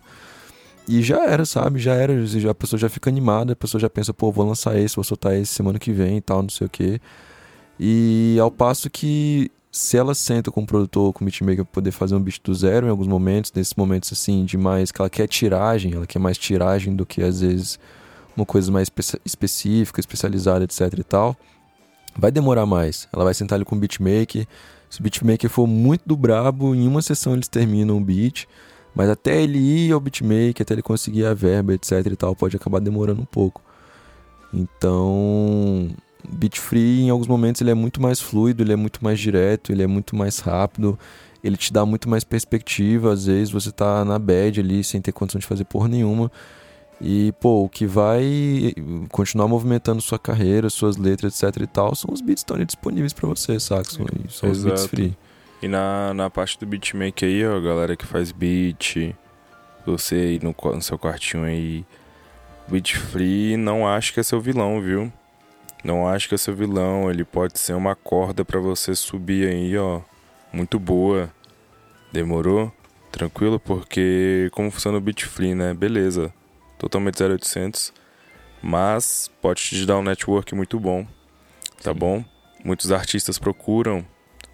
E 0.87 1.01
já 1.01 1.25
era, 1.25 1.45
sabe? 1.45 1.79
Já 1.79 1.95
era. 1.95 2.13
A 2.49 2.53
pessoa 2.53 2.79
já 2.79 2.87
fica 2.89 3.09
animada, 3.09 3.53
a 3.53 3.55
pessoa 3.55 3.81
já 3.81 3.89
pensa, 3.89 4.13
pô, 4.13 4.31
vou 4.31 4.45
lançar 4.45 4.77
esse, 4.77 4.95
vou 4.95 5.03
soltar 5.03 5.35
esse 5.35 5.51
semana 5.51 5.79
que 5.79 5.91
vem 5.91 6.17
e 6.17 6.21
tal, 6.21 6.43
não 6.43 6.49
sei 6.49 6.67
o 6.67 6.69
quê. 6.69 7.01
E 7.79 8.37
ao 8.39 8.51
passo 8.51 8.89
que 8.89 9.51
se 9.71 9.97
ela 9.97 10.15
senta 10.15 10.51
com 10.51 10.61
o 10.61 10.65
produtor, 10.65 11.11
com 11.11 11.23
o 11.23 11.25
beatmaker 11.25 11.65
pra 11.65 11.73
poder 11.73 11.91
fazer 11.91 12.15
um 12.15 12.21
beat 12.21 12.39
do 12.43 12.53
zero 12.53 12.87
em 12.87 12.89
alguns 12.89 13.07
momentos, 13.07 13.51
nesses 13.53 13.73
momentos 13.73 14.11
assim, 14.13 14.45
de 14.45 14.57
mais 14.57 14.91
que 14.91 15.01
ela 15.01 15.09
quer 15.09 15.27
tiragem, 15.27 15.93
ela 15.93 16.07
quer 16.07 16.19
mais 16.19 16.37
tiragem 16.37 16.95
do 16.95 17.05
que 17.05 17.21
às 17.21 17.41
vezes 17.41 17.79
uma 18.35 18.45
coisa 18.45 18.71
mais 18.71 18.87
espe 18.87 19.19
específica, 19.25 19.99
especializada, 19.99 20.63
etc 20.63 20.81
e 20.97 21.03
tal 21.03 21.37
vai 22.17 22.31
demorar 22.31 22.65
mais. 22.65 23.07
Ela 23.13 23.25
vai 23.25 23.33
sentar 23.33 23.57
ali 23.57 23.65
com 23.65 23.75
o 23.75 23.79
beatmaker. 23.79 24.47
Se 24.89 24.99
o 24.99 25.03
beatmaker 25.03 25.49
for 25.49 25.67
muito 25.67 26.03
do 26.05 26.15
brabo, 26.15 26.73
em 26.73 26.87
uma 26.87 27.01
sessão 27.01 27.33
eles 27.33 27.47
terminam 27.47 27.97
o 27.97 28.01
beat. 28.01 28.47
Mas 28.95 29.09
até 29.09 29.41
ele 29.41 29.59
ir 29.59 29.91
ao 29.91 29.99
beatmaker, 29.99 30.61
até 30.61 30.73
ele 30.73 30.81
conseguir 30.81 31.25
a 31.25 31.33
verba, 31.33 31.73
etc 31.73 31.91
e 32.05 32.15
tal, 32.15 32.33
pode 32.35 32.55
acabar 32.55 32.79
demorando 32.79 33.21
um 33.21 33.25
pouco. 33.25 33.61
Então, 34.53 35.89
beat 36.29 36.57
free 36.57 37.01
em 37.01 37.09
alguns 37.09 37.27
momentos 37.27 37.59
ele 37.59 37.71
é 37.71 37.73
muito 37.73 38.01
mais 38.01 38.21
fluido, 38.21 38.63
ele 38.63 38.71
é 38.71 38.75
muito 38.77 39.03
mais 39.03 39.19
direto, 39.19 39.73
ele 39.73 39.83
é 39.83 39.87
muito 39.87 40.15
mais 40.15 40.39
rápido, 40.39 40.97
ele 41.43 41.57
te 41.57 41.73
dá 41.73 41.85
muito 41.85 42.09
mais 42.09 42.23
perspectiva. 42.23 43.11
Às 43.11 43.25
vezes 43.25 43.51
você 43.51 43.69
tá 43.69 44.05
na 44.05 44.17
bad 44.17 44.61
ali 44.61 44.81
sem 44.81 45.01
ter 45.01 45.11
condição 45.11 45.39
de 45.39 45.45
fazer 45.45 45.65
porra 45.65 45.89
nenhuma 45.89 46.31
e, 47.01 47.33
pô, 47.39 47.63
o 47.63 47.69
que 47.69 47.85
vai 47.85 48.73
continuar 49.11 49.47
movimentando 49.47 50.01
sua 50.01 50.17
carreira, 50.17 50.69
suas 50.69 50.95
letras, 50.95 51.41
etc 51.41 51.61
e 51.61 51.67
tal, 51.67 51.93
são 51.93 52.13
os 52.13 52.21
beats 52.21 52.41
que 52.41 52.45
estão 52.45 52.55
ali 52.55 52.65
disponíveis 52.65 53.11
para 53.11 53.27
você, 53.27 53.59
saca? 53.59 53.89
São, 53.89 54.05
são 54.29 54.49
os 54.49 54.63
beats 54.63 54.85
free. 54.85 55.17
E 55.61 55.67
na, 55.67 56.13
na 56.13 56.29
parte 56.29 56.57
do 56.59 56.65
beatmaker 56.65 57.27
aí, 57.27 57.45
ó, 57.45 57.59
galera 57.59 57.95
que 57.95 58.05
faz 58.05 58.31
beat, 58.31 59.13
você 59.85 60.15
aí 60.15 60.39
no, 60.41 60.55
no 60.73 60.81
seu 60.81 60.97
quartinho 60.97 61.43
aí, 61.43 61.85
beat 62.67 62.95
free, 62.95 63.57
não 63.57 63.87
acho 63.87 64.13
que 64.13 64.19
é 64.21 64.23
seu 64.23 64.39
vilão, 64.39 64.79
viu? 64.81 65.11
Não 65.83 66.07
acho 66.07 66.29
que 66.29 66.35
é 66.35 66.37
seu 66.37 66.55
vilão, 66.55 67.11
ele 67.11 67.25
pode 67.25 67.59
ser 67.59 67.73
uma 67.73 67.93
corda 67.93 68.45
para 68.45 68.59
você 68.59 68.95
subir 68.95 69.47
aí, 69.47 69.77
ó, 69.77 69.99
muito 70.51 70.79
boa. 70.79 71.29
Demorou? 72.11 72.71
Tranquilo? 73.11 73.59
Porque 73.59 74.49
como 74.53 74.71
funciona 74.71 74.97
o 74.97 75.01
beat 75.01 75.25
free, 75.25 75.53
né? 75.53 75.73
Beleza 75.73 76.33
totalmente 76.77 77.21
0800, 77.21 77.93
mas 78.61 79.29
pode 79.41 79.61
te 79.61 79.85
dar 79.85 79.97
um 79.97 80.03
network 80.03 80.53
muito 80.55 80.79
bom, 80.79 81.05
tá 81.81 81.93
Sim. 81.93 81.99
bom? 81.99 82.25
Muitos 82.63 82.91
artistas 82.91 83.37
procuram, 83.37 84.05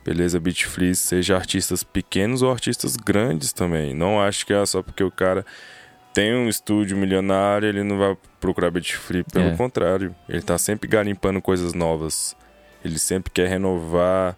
beleza, 0.03 0.39
beat 0.39 0.65
free, 0.65 0.95
seja 0.95 1.35
artistas 1.35 1.83
pequenos 1.83 2.41
ou 2.41 2.51
artistas 2.51 2.95
grandes 2.97 3.53
também. 3.53 3.93
Não 3.93 4.21
acho 4.21 4.45
que 4.45 4.53
é 4.53 4.65
só 4.65 4.81
porque 4.83 5.03
o 5.03 5.11
cara 5.11 5.45
tem 6.13 6.35
um 6.35 6.49
estúdio 6.49 6.97
milionário, 6.97 7.69
ele 7.69 7.83
não 7.83 7.97
vai 7.97 8.17
procurar 8.39 8.69
beat 8.71 8.93
free, 8.93 9.23
pelo 9.23 9.49
é. 9.49 9.55
contrário, 9.55 10.13
ele 10.27 10.41
tá 10.41 10.57
sempre 10.57 10.89
garimpando 10.89 11.41
coisas 11.41 11.73
novas. 11.73 12.35
Ele 12.83 12.97
sempre 12.97 13.31
quer 13.31 13.47
renovar, 13.47 14.35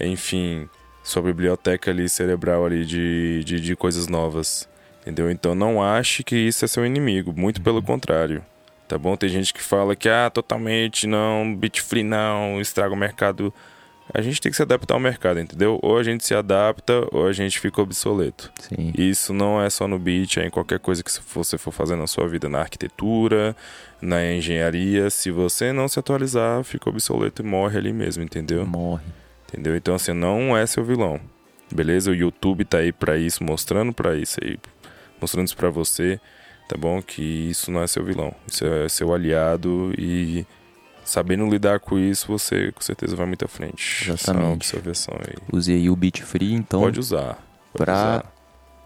enfim, 0.00 0.68
sua 1.02 1.22
biblioteca 1.22 1.90
ali 1.90 2.08
cerebral 2.08 2.66
ali 2.66 2.84
de, 2.84 3.44
de, 3.44 3.60
de 3.60 3.76
coisas 3.76 4.08
novas. 4.08 4.68
Entendeu? 5.04 5.30
Então 5.30 5.54
não 5.54 5.82
ache 5.82 6.24
que 6.24 6.34
isso 6.34 6.64
é 6.64 6.68
seu 6.68 6.84
inimigo, 6.84 7.34
muito 7.36 7.60
pelo 7.60 7.76
uhum. 7.76 7.82
contrário. 7.82 8.42
Tá 8.88 8.96
bom? 8.96 9.16
Tem 9.16 9.28
gente 9.28 9.52
que 9.52 9.62
fala 9.62 9.94
que 9.94 10.08
ah, 10.08 10.30
totalmente 10.30 11.06
não, 11.06 11.54
bit 11.54 11.82
free 11.82 12.02
não, 12.02 12.58
estraga 12.58 12.94
o 12.94 12.96
mercado. 12.96 13.52
A 14.12 14.22
gente 14.22 14.40
tem 14.40 14.50
que 14.50 14.56
se 14.56 14.62
adaptar 14.62 14.94
ao 14.94 15.00
mercado, 15.00 15.40
entendeu? 15.40 15.78
Ou 15.82 15.98
a 15.98 16.02
gente 16.02 16.24
se 16.24 16.34
adapta 16.34 17.06
ou 17.10 17.26
a 17.26 17.32
gente 17.32 17.58
fica 17.58 17.82
obsoleto. 17.82 18.50
Sim. 18.60 18.92
Isso 18.96 19.32
não 19.32 19.60
é 19.62 19.68
só 19.68 19.86
no 19.86 19.98
beat, 19.98 20.38
é 20.38 20.46
em 20.46 20.50
qualquer 20.50 20.78
coisa 20.78 21.02
que 21.02 21.10
você 21.34 21.56
for 21.58 21.70
fazer 21.70 21.96
na 21.96 22.06
sua 22.06 22.26
vida, 22.28 22.48
na 22.48 22.60
arquitetura, 22.60 23.56
na 24.00 24.32
engenharia. 24.32 25.10
Se 25.10 25.30
você 25.30 25.72
não 25.72 25.88
se 25.88 25.98
atualizar, 25.98 26.62
fica 26.64 26.88
obsoleto 26.88 27.42
e 27.42 27.44
morre 27.44 27.78
ali 27.78 27.92
mesmo, 27.92 28.22
entendeu? 28.22 28.66
Morre. 28.66 29.04
Entendeu? 29.48 29.76
Então, 29.76 29.94
assim, 29.94 30.12
não 30.12 30.56
é 30.56 30.66
seu 30.66 30.84
vilão. 30.84 31.18
Beleza? 31.72 32.10
O 32.10 32.14
YouTube 32.14 32.64
tá 32.64 32.78
aí 32.78 32.92
para 32.92 33.16
isso, 33.16 33.42
mostrando 33.42 33.92
para 33.92 34.14
isso 34.16 34.38
aí 34.42 34.58
mostrando 35.24 35.46
isso 35.46 35.56
para 35.56 35.70
você, 35.70 36.20
tá 36.68 36.76
bom? 36.76 37.02
Que 37.02 37.22
isso 37.22 37.70
não 37.70 37.82
é 37.82 37.86
seu 37.86 38.04
vilão, 38.04 38.34
isso 38.46 38.64
é 38.64 38.88
seu 38.88 39.12
aliado 39.12 39.92
e 39.98 40.46
sabendo 41.04 41.48
lidar 41.48 41.80
com 41.80 41.98
isso, 41.98 42.26
você 42.26 42.72
com 42.72 42.80
certeza 42.80 43.16
vai 43.16 43.26
muito 43.26 43.44
à 43.44 43.48
frente. 43.48 44.10
Exatamente. 44.10 44.54
observação 44.54 45.14
aí. 45.20 45.34
Use 45.52 45.72
aí 45.72 45.90
o 45.90 45.96
Beat 45.96 46.22
Free, 46.22 46.52
então. 46.52 46.80
Pode 46.80 47.00
usar. 47.00 47.38
Para 47.72 48.24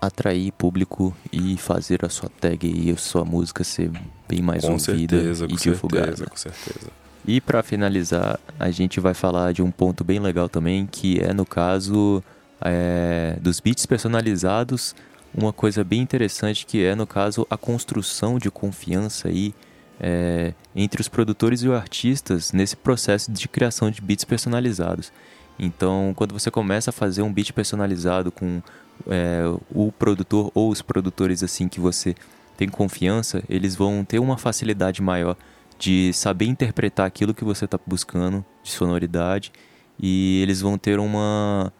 atrair 0.01 0.53
público 0.53 1.17
e 1.33 1.57
fazer 1.57 2.05
a 2.05 2.09
sua 2.09 2.29
tag 2.29 2.67
e 2.67 2.91
a 2.91 2.97
sua 2.97 3.25
música 3.25 3.65
ser 3.65 3.91
bem 4.29 4.41
mais 4.41 4.65
com 4.65 4.73
ouvida 4.73 5.17
certeza, 5.17 5.45
e 5.47 5.49
com 5.49 5.57
divulgada. 5.57 6.17
Certeza, 6.17 6.31
com 6.31 6.37
certeza. 6.37 6.91
E 7.27 7.41
para 7.41 7.63
finalizar, 7.63 8.39
a 8.59 8.71
gente 8.71 9.01
vai 9.01 9.13
falar 9.13 9.53
de 9.53 9.61
um 9.61 9.71
ponto 9.71 10.03
bem 10.05 10.19
legal 10.19 10.49
também, 10.49 10.87
que 10.87 11.21
é 11.21 11.33
no 11.35 11.45
caso 11.45 12.23
é, 12.61 13.37
dos 13.41 13.61
beats 13.61 13.85
personalizados 13.87 14.95
uma 15.39 15.53
coisa 15.53 15.85
bem 15.85 16.01
interessante 16.01 16.67
que 16.67 16.85
é, 16.85 16.95
no 16.95 17.07
caso, 17.07 17.47
a 17.49 17.57
construção 17.57 18.39
de 18.39 18.51
confiança 18.51 19.29
aí 19.29 19.55
é, 20.01 20.53
entre 20.75 21.01
os 21.01 21.09
produtores 21.09 21.63
e 21.63 21.69
os 21.69 21.75
artistas 21.75 22.53
nesse 22.53 22.77
processo 22.77 23.31
de 23.31 23.49
criação 23.49 23.91
de 23.91 24.01
beats 24.01 24.25
personalizados. 24.25 25.13
Então, 25.59 26.13
quando 26.17 26.33
você 26.33 26.51
começa 26.51 26.91
a 26.91 26.93
fazer 26.93 27.23
um 27.23 27.33
beat 27.33 27.53
personalizado 27.53 28.31
com 28.31 28.61
é, 29.09 29.43
o 29.73 29.93
produtor 29.93 30.51
ou 30.55 30.71
os 30.71 30.83
produtores 30.83 31.43
assim 31.43 31.69
que 31.69 31.81
você 31.81 32.15
tem 32.57 32.69
confiança, 32.69 33.43
eles 33.49 33.77
vão 33.77 34.05
ter 34.05 34.19
uma 34.19 34.37
facilidade 34.37 35.01
maior 35.01 35.37
de 35.79 36.13
saber 36.13 36.47
interpretar 36.47 37.07
aquilo 37.07 37.33
que 37.33 37.45
você 37.45 37.65
está 37.65 37.79
buscando 37.87 38.45
de 38.63 38.71
sonoridade 38.71 39.53
e 40.01 40.41
eles 40.43 40.61
vão 40.61 40.77
ter 40.77 40.99
uma 40.99 41.73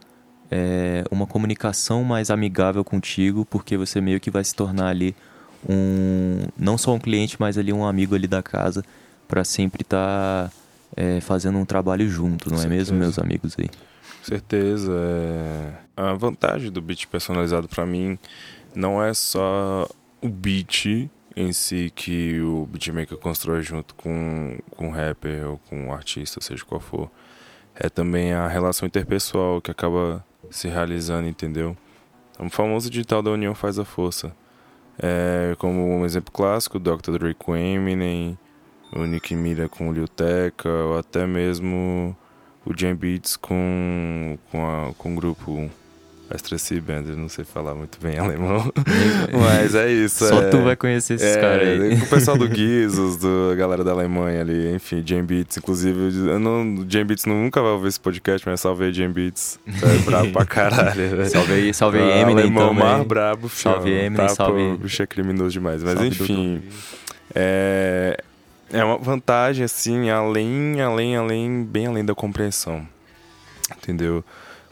é, 0.51 1.05
uma 1.11 1.27
comunicação 1.27 2.05
mais 2.05 2.31
amigável 2.31 2.85
contigo, 2.85 3.45
porque 3.45 3.77
você 3.77 4.01
meio 4.01 4.21
que 4.21 4.31
vai 4.31 4.45
se 4.45 4.55
tornar 4.55 4.89
ali 4.89 5.15
um 5.69 6.47
não 6.57 6.79
só 6.79 6.95
um 6.95 6.99
cliente, 6.99 7.37
mas 7.39 7.59
ali 7.59 7.73
um 7.73 7.85
amigo 7.85 8.15
ali 8.15 8.27
da 8.27 8.43
casa 8.43 8.85
para 9.27 9.45
sempre 9.45 9.83
estar 9.83 10.49
tá 10.49 10.53
é, 10.97 11.21
fazendo 11.21 11.59
um 11.59 11.65
trabalho 11.65 12.09
junto, 12.09 12.49
não 12.49 12.57
é 12.57 12.61
Certeza. 12.61 12.77
mesmo, 12.93 12.99
meus 12.99 13.19
amigos 13.19 13.57
aí? 13.59 13.69
certeza. 14.29 14.93
É... 14.93 15.73
A 15.97 16.13
vantagem 16.15 16.71
do 16.71 16.81
beat 16.81 17.07
personalizado 17.07 17.69
pra 17.69 17.87
mim 17.87 18.19
não 18.75 19.03
é 19.03 19.13
só 19.15 19.89
o 20.21 20.29
beat 20.29 21.09
em 21.37 21.53
si 21.53 21.93
que 21.95 22.41
o 22.41 22.67
beatmaker 22.67 23.17
constrói 23.17 23.63
junto 23.63 23.95
com, 23.95 24.59
com 24.71 24.89
o 24.89 24.91
rapper 24.91 25.51
ou 25.51 25.61
com 25.69 25.89
o 25.89 25.93
artista, 25.93 26.41
seja 26.41 26.65
qual 26.65 26.81
for. 26.81 27.11
É 27.75 27.89
também 27.89 28.33
a 28.33 28.49
relação 28.49 28.87
interpessoal 28.87 29.61
que 29.61 29.71
acaba 29.71 30.25
se 30.51 30.69
realizando, 30.69 31.29
entendeu? 31.29 31.77
O 32.39 32.49
famoso 32.49 32.89
digital 32.89 33.23
da 33.23 33.31
união 33.31 33.55
faz 33.55 33.79
a 33.79 33.85
força. 33.85 34.35
É, 34.99 35.55
como 35.59 35.99
um 35.99 36.05
exemplo 36.05 36.33
clássico, 36.33 36.79
Dr. 36.79 37.19
Dre 37.19 37.35
com 37.35 37.57
Eminem, 37.57 38.37
o 38.93 39.05
Nick 39.05 39.35
Miller 39.35 39.69
com 39.69 39.89
o 39.89 39.93
Lil 39.93 40.09
Tecca, 40.09 40.69
ou 40.69 40.99
até 40.99 41.27
mesmo 41.27 42.17
o 42.65 42.73
Jam 42.77 42.95
Beats 42.95 43.37
com, 43.37 44.39
com, 44.51 44.67
a, 44.67 44.93
com 44.95 45.13
o 45.13 45.17
grupo 45.17 45.71
Estresse 46.37 46.81
Band, 46.81 47.05
eu 47.09 47.17
não 47.17 47.29
sei 47.29 47.45
falar 47.45 47.75
muito 47.75 47.99
bem 48.01 48.17
alemão, 48.21 48.71
mas 49.33 49.75
é 49.75 49.91
isso. 49.91 50.27
Só 50.29 50.43
é, 50.43 50.51
tu 50.51 50.63
vai 50.63 50.77
conhecer 50.77 51.15
esses 51.15 51.37
é, 51.37 51.41
caras 51.41 51.69
aí. 51.81 51.95
O 51.95 52.07
pessoal 52.07 52.37
do 52.37 52.47
Gizos, 52.55 53.17
do 53.17 53.51
a 53.53 53.55
galera 53.55 53.83
da 53.83 53.93
Alemanha 53.93 54.41
ali, 54.43 54.75
enfim, 54.75 55.03
Jam 55.05 55.25
Beats, 55.25 55.57
inclusive, 55.57 55.99
eu 56.29 56.39
não, 56.39 56.85
Jam 56.89 57.05
Beats 57.07 57.25
nunca 57.25 57.61
vai 57.63 57.71
ouvir 57.73 57.89
esse 57.89 58.01
podcast, 58.01 58.47
mas 58.49 58.61
salvei 58.61 58.93
Jam 58.93 59.11
Beats, 59.11 59.59
é 59.67 59.99
brabo 60.05 60.33
pra 60.33 60.45
caralho. 60.45 61.29
Salve 61.31 61.53
aí, 61.53 61.73
salve 61.75 61.99
aí, 61.99 62.13
Ah, 62.13 62.21
Eminem 62.21 62.45
alemão 62.45 62.69
também. 62.69 62.85
mais 62.85 63.07
brabo, 63.07 63.49
fião. 63.49 63.75
Salve 63.75 63.91
Eminem, 63.91 64.15
tá, 64.17 64.29
salve- 64.29 64.53
Pô, 64.69 64.73
o 64.75 64.79
bicho 64.79 65.03
é 65.03 65.07
criminoso 65.07 65.51
demais, 65.51 65.83
mas 65.83 65.95
Salve, 65.95 66.09
enfim... 66.09 66.63
É, 67.35 68.19
é 68.73 68.83
uma 68.85 68.99
vantagem, 68.99 69.65
assim, 69.65 70.11
além, 70.11 70.81
além, 70.81 71.17
além, 71.17 71.65
bem 71.65 71.87
além 71.87 72.05
da 72.05 72.15
compreensão. 72.15 72.87
Entendeu? 73.77 74.25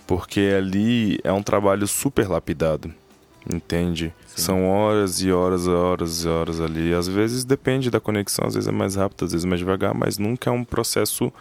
Porque 0.07 0.55
ali 0.57 1.19
é 1.25 1.33
um 1.33 1.43
trabalho 1.43 1.87
super 1.87 2.29
lapidado. 2.29 2.95
Entende? 3.53 4.13
Sim. 4.27 4.43
São 4.43 4.69
horas 4.69 5.21
e 5.21 5.31
horas 5.31 5.67
e 5.67 5.71
horas 5.71 6.25
e 6.25 6.29
horas 6.29 6.61
ali. 6.61 6.93
Às 6.93 7.07
vezes 7.07 7.45
depende 7.45 7.91
da 7.91 8.01
conexão, 8.01 8.47
às 8.47 8.55
vezes 8.55 8.69
é 8.69 8.73
mais 8.73 8.97
rápido, 8.97 9.25
às 9.25 9.33
vezes 9.33 9.45
é 9.45 9.49
mais 9.49 9.61
devagar, 9.61 9.95
mas 9.95 10.19
nunca 10.19 10.51
é 10.51 10.53
um 10.53 10.65
processo 10.65 11.33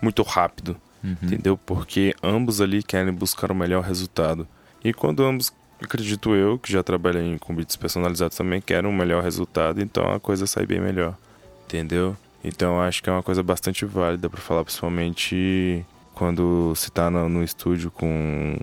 muito 0.00 0.22
rápido. 0.22 0.76
Uhum. 1.02 1.16
Entendeu? 1.22 1.56
Porque 1.56 2.14
ambos 2.22 2.60
ali 2.60 2.82
querem 2.82 3.12
buscar 3.12 3.50
o 3.50 3.54
melhor 3.54 3.82
resultado. 3.82 4.46
E 4.84 4.92
quando 4.92 5.24
ambos, 5.24 5.52
acredito 5.82 6.34
eu, 6.34 6.58
que 6.58 6.72
já 6.72 6.82
trabalhei 6.82 7.36
com 7.38 7.54
beats 7.54 7.76
personalizados 7.76 8.36
também, 8.36 8.60
querem 8.60 8.88
um 8.88 8.94
melhor 8.94 9.22
resultado, 9.22 9.82
então 9.82 10.04
a 10.12 10.20
coisa 10.20 10.46
sai 10.46 10.66
bem 10.66 10.80
melhor. 10.80 11.16
Entendeu? 11.64 12.16
Então 12.44 12.76
eu 12.76 12.80
acho 12.80 13.02
que 13.02 13.10
é 13.10 13.12
uma 13.12 13.22
coisa 13.22 13.42
bastante 13.42 13.84
válida 13.84 14.30
para 14.30 14.40
falar, 14.40 14.64
principalmente 14.64 15.84
quando 16.20 16.74
se 16.76 16.90
tá 16.92 17.10
no, 17.10 17.30
no 17.30 17.42
estúdio 17.42 17.90
com, 17.90 18.58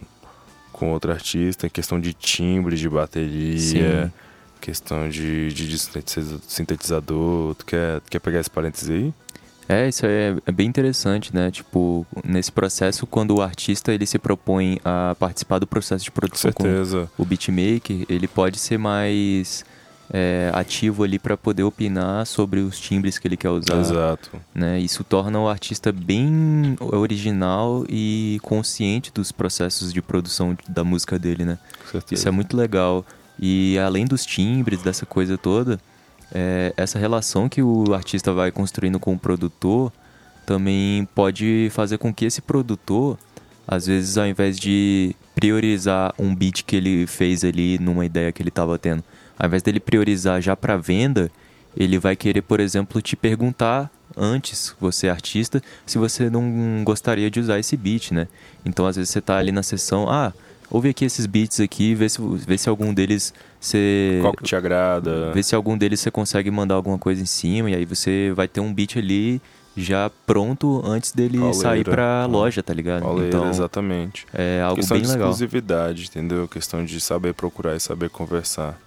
com 0.71 0.91
outro 0.91 1.11
artista, 1.11 1.65
em 1.65 1.69
questão 1.71 1.99
de 1.99 2.13
timbre 2.13 2.75
de 2.77 2.87
bateria, 2.87 3.57
Sim. 4.05 4.11
questão 4.61 5.09
de, 5.09 5.51
de, 5.51 5.67
de 5.67 5.79
sintetiza- 5.79 6.39
sintetizador. 6.47 7.55
Tu 7.55 7.65
quer, 7.65 7.99
tu 8.01 8.11
quer 8.11 8.19
pegar 8.19 8.41
esse 8.41 8.49
parênteses 8.51 8.89
aí? 8.91 9.11
É, 9.67 9.89
isso 9.89 10.05
é, 10.05 10.37
é 10.45 10.51
bem 10.51 10.67
interessante, 10.67 11.33
né? 11.33 11.49
Tipo, 11.49 12.05
nesse 12.23 12.51
processo, 12.51 13.07
quando 13.07 13.35
o 13.35 13.41
artista 13.41 13.91
ele 13.91 14.05
se 14.05 14.19
propõe 14.19 14.79
a 14.85 15.15
participar 15.19 15.57
do 15.57 15.65
processo 15.65 16.03
de 16.05 16.11
Com 16.11 16.19
produção 16.21 16.51
com 16.53 16.63
certeza. 16.63 17.09
o 17.17 17.25
beatmaker, 17.25 18.05
ele 18.07 18.27
pode 18.27 18.59
ser 18.59 18.77
mais 18.77 19.65
é, 20.11 20.49
ativo 20.53 21.03
ali 21.03 21.19
para 21.19 21.35
poder 21.35 21.63
opinar 21.63 22.25
sobre 22.25 22.59
os 22.59 22.79
timbres 22.79 23.17
que 23.17 23.27
ele 23.27 23.37
quer 23.37 23.49
usar, 23.49 23.79
Exato. 23.79 24.31
né? 24.53 24.79
Isso 24.79 25.03
torna 25.03 25.39
o 25.39 25.49
artista 25.49 25.91
bem 25.91 26.77
original 26.79 27.85
e 27.89 28.39
consciente 28.41 29.11
dos 29.13 29.31
processos 29.31 29.91
de 29.91 30.01
produção 30.01 30.57
da 30.67 30.83
música 30.83 31.19
dele, 31.19 31.43
né? 31.43 31.57
Com 31.83 31.91
certeza. 31.91 32.19
Isso 32.19 32.27
é 32.27 32.31
muito 32.31 32.55
legal. 32.55 33.05
E 33.39 33.77
além 33.79 34.05
dos 34.05 34.25
timbres, 34.25 34.81
dessa 34.81 35.05
coisa 35.05 35.37
toda, 35.37 35.79
é, 36.33 36.73
essa 36.75 36.97
relação 36.97 37.47
que 37.47 37.61
o 37.61 37.93
artista 37.93 38.33
vai 38.33 38.51
construindo 38.51 38.99
com 38.99 39.13
o 39.13 39.19
produtor 39.19 39.91
também 40.45 41.07
pode 41.13 41.69
fazer 41.71 41.97
com 41.97 42.13
que 42.13 42.23
esse 42.23 42.41
produtor, 42.41 43.17
às 43.67 43.85
vezes, 43.85 44.17
ao 44.17 44.25
invés 44.25 44.57
de 44.57 45.13
priorizar 45.35 46.13
um 46.17 46.33
beat 46.33 46.63
que 46.63 46.77
ele 46.77 47.05
fez 47.05 47.43
ali 47.43 47.77
numa 47.77 48.05
ideia 48.05 48.31
que 48.31 48.41
ele 48.41 48.49
estava 48.49 48.79
tendo, 48.79 49.03
ao 49.37 49.47
invés 49.47 49.61
dele 49.63 49.79
priorizar 49.79 50.41
já 50.41 50.55
para 50.55 50.77
venda, 50.77 51.29
ele 51.75 51.99
vai 51.99 52.15
querer, 52.15 52.41
por 52.41 52.59
exemplo, 52.59 53.01
te 53.01 53.15
perguntar 53.15 53.91
antes, 54.15 54.75
você 54.79 55.07
é 55.07 55.09
artista, 55.11 55.61
se 55.85 55.97
você 55.97 56.29
não 56.29 56.81
gostaria 56.83 57.29
de 57.29 57.39
usar 57.39 57.59
esse 57.59 57.77
beat, 57.77 58.11
né? 58.11 58.27
Então, 58.65 58.87
às 58.87 58.95
vezes 58.95 59.11
você 59.11 59.21
tá 59.21 59.37
ali 59.37 59.51
na 59.51 59.61
sessão, 59.61 60.09
ah, 60.09 60.33
ouve 60.71 60.89
aqui 60.89 61.05
esses 61.05 61.25
beats 61.27 61.59
aqui, 61.59 61.93
vê 61.93 62.09
se, 62.09 62.19
vê 62.21 62.57
se 62.57 62.67
algum 62.67 62.91
deles 62.93 63.31
você 63.59 64.17
Qual 64.21 64.33
que 64.33 64.43
te 64.43 64.55
agrada? 64.55 65.31
Vê 65.33 65.43
se 65.43 65.53
algum 65.53 65.77
deles 65.77 65.99
você 65.99 66.09
consegue 66.09 66.49
mandar 66.49 66.75
alguma 66.75 66.97
coisa 66.97 67.21
em 67.21 67.25
cima 67.27 67.69
e 67.69 67.75
aí 67.75 67.85
você 67.85 68.31
vai 68.35 68.47
ter 68.47 68.59
um 68.59 68.73
beat 68.73 68.97
ali 68.97 69.39
já 69.75 70.09
pronto 70.25 70.81
antes 70.83 71.11
dele 71.11 71.37
Pauleira. 71.37 71.61
sair 71.61 71.83
pra 71.83 72.23
Ah. 72.23 72.25
loja, 72.25 72.63
tá 72.63 72.73
ligado? 72.73 73.03
Pauleira, 73.03 73.27
então 73.27 73.49
exatamente. 73.49 74.25
é 74.33 74.61
algo 74.63 74.77
questão 74.77 74.97
bem 74.97 75.03
de 75.05 75.11
legal. 75.11 75.29
exclusividade, 75.29 76.05
entendeu? 76.05 76.47
Questão 76.47 76.83
de 76.83 76.99
saber 76.99 77.35
procurar 77.35 77.75
e 77.75 77.79
saber 77.79 78.09
conversar. 78.09 78.79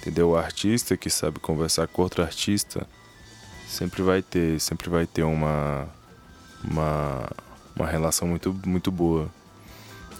Entendeu? 0.00 0.30
O 0.30 0.36
artista 0.36 0.96
que 0.96 1.10
sabe 1.10 1.38
conversar 1.38 1.86
com 1.86 2.02
outro 2.02 2.22
artista 2.22 2.86
sempre 3.68 4.02
vai 4.02 4.22
ter, 4.22 4.58
sempre 4.60 4.88
vai 4.88 5.06
ter 5.06 5.22
uma 5.22 5.86
uma, 6.64 7.28
uma 7.76 7.86
relação 7.86 8.26
muito 8.28 8.54
muito 8.64 8.90
boa. 8.90 9.28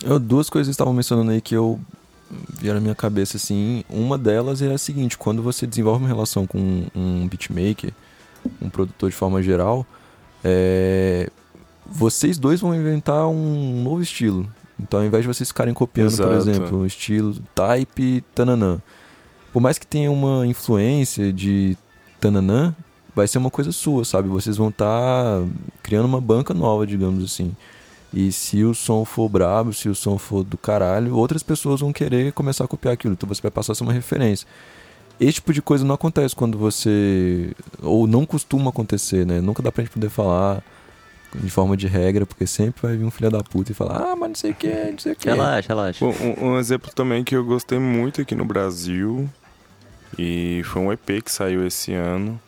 Eu, 0.03 0.19
duas 0.19 0.49
coisas 0.49 0.69
que 0.69 0.73
estavam 0.73 0.93
mencionando 0.93 1.31
aí 1.31 1.41
que 1.41 1.55
eu 1.55 1.81
vieram 2.49 2.77
na 2.77 2.83
minha 2.83 2.95
cabeça 2.95 3.37
assim. 3.37 3.85
Uma 3.89 4.17
delas 4.17 4.63
é 4.63 4.73
a 4.73 4.79
seguinte: 4.79 5.19
quando 5.19 5.43
você 5.43 5.67
desenvolve 5.67 6.03
uma 6.03 6.09
relação 6.09 6.47
com 6.47 6.87
um 6.95 7.29
beatmaker, 7.29 7.93
um 8.61 8.71
produtor 8.71 9.11
de 9.11 9.17
forma 9.17 9.43
geral, 9.43 9.87
é, 10.45 11.31
vocês 11.87 12.39
dois 12.39 12.61
vão 12.61 12.75
inventar 12.75 13.27
um 13.27 13.83
novo 13.83 14.03
estilo. 14.03 14.49
Então, 14.79 15.01
ao 15.01 15.07
invés 15.07 15.23
de 15.23 15.29
vocês 15.29 15.49
ficarem 15.49 15.75
copiando, 15.75 16.17
por 16.17 16.33
Exato. 16.33 16.51
exemplo, 16.51 16.79
o 16.79 16.87
estilo 16.87 17.35
type 17.55 18.25
tananã, 18.35 18.81
por 19.53 19.61
mais 19.61 19.79
que 19.79 19.87
tenha 19.87 20.11
uma 20.11 20.47
influência 20.47 21.33
de 21.33 21.77
tananã, 22.21 22.75
vai 23.15 23.27
ser 23.27 23.39
uma 23.39 23.51
coisa 23.51 23.73
sua, 23.73 24.05
sabe? 24.05 24.29
Vocês 24.29 24.57
vão 24.57 24.69
estar 24.69 25.43
criando 25.83 26.07
uma 26.07 26.21
banca 26.21 26.55
nova, 26.55 26.87
digamos 26.87 27.25
assim. 27.25 27.55
E 28.13 28.33
se 28.33 28.65
o 28.65 28.75
som 28.75 29.05
for 29.05 29.29
brabo, 29.29 29.73
se 29.73 29.89
o 29.89 29.95
som 29.95 30.19
for 30.19 30.43
do 30.43 30.59
caralho, 30.59 31.17
outras 31.17 31.43
pessoas 31.43 31.81
vão 31.81 31.93
querer 31.93 32.33
começar 32.33 32.65
a 32.65 32.69
copiar 32.69 32.95
aquilo. 32.95 33.15
Então 33.15 33.29
você 33.29 33.41
vai 33.41 33.51
passar 33.51 33.73
a 33.73 33.75
ser 33.75 33.85
uma 33.85 33.93
referência. 33.93 34.47
Esse 35.21 35.35
tipo 35.35 35.53
de 35.53 35.63
coisa 35.63 35.85
não 35.85 35.95
acontece 35.95 36.35
quando 36.35 36.59
você. 36.59 37.53
Ou 37.83 38.07
não 38.07 38.25
costuma 38.25 38.71
acontecer, 38.71 39.27
né? 39.27 39.41
Nunca 39.41 39.63
dá 39.63 39.71
pra 39.71 39.85
gente 39.85 39.93
poder 39.93 40.09
falar 40.09 40.63
de 41.35 41.51
forma 41.51 41.77
de 41.77 41.87
regra, 41.87 42.27
porque 42.27 42.47
sempre 42.47 42.83
vai 42.83 42.97
vir 42.97 43.05
um 43.05 43.11
filho 43.11 43.31
da 43.31 43.43
puta 43.43 43.71
e 43.71 43.75
falar, 43.75 43.99
ah, 43.99 44.17
mas 44.17 44.29
não 44.31 44.35
sei 44.35 44.51
o 44.51 44.55
que, 44.55 44.67
não 44.91 44.99
sei 44.99 45.13
o 45.13 45.17
que. 45.17 45.29
Relaxa, 45.29 45.69
relaxa. 45.69 46.05
Bom, 46.05 46.13
um, 46.21 46.49
um 46.49 46.59
exemplo 46.59 46.91
também 46.93 47.23
que 47.23 47.37
eu 47.37 47.45
gostei 47.45 47.79
muito 47.79 48.21
aqui 48.21 48.35
no 48.35 48.45
Brasil 48.45 49.31
e 50.19 50.63
foi 50.65 50.83
um 50.83 50.93
EP 50.93 51.23
que 51.25 51.31
saiu 51.31 51.67
esse 51.67 51.93
ano 51.93 52.41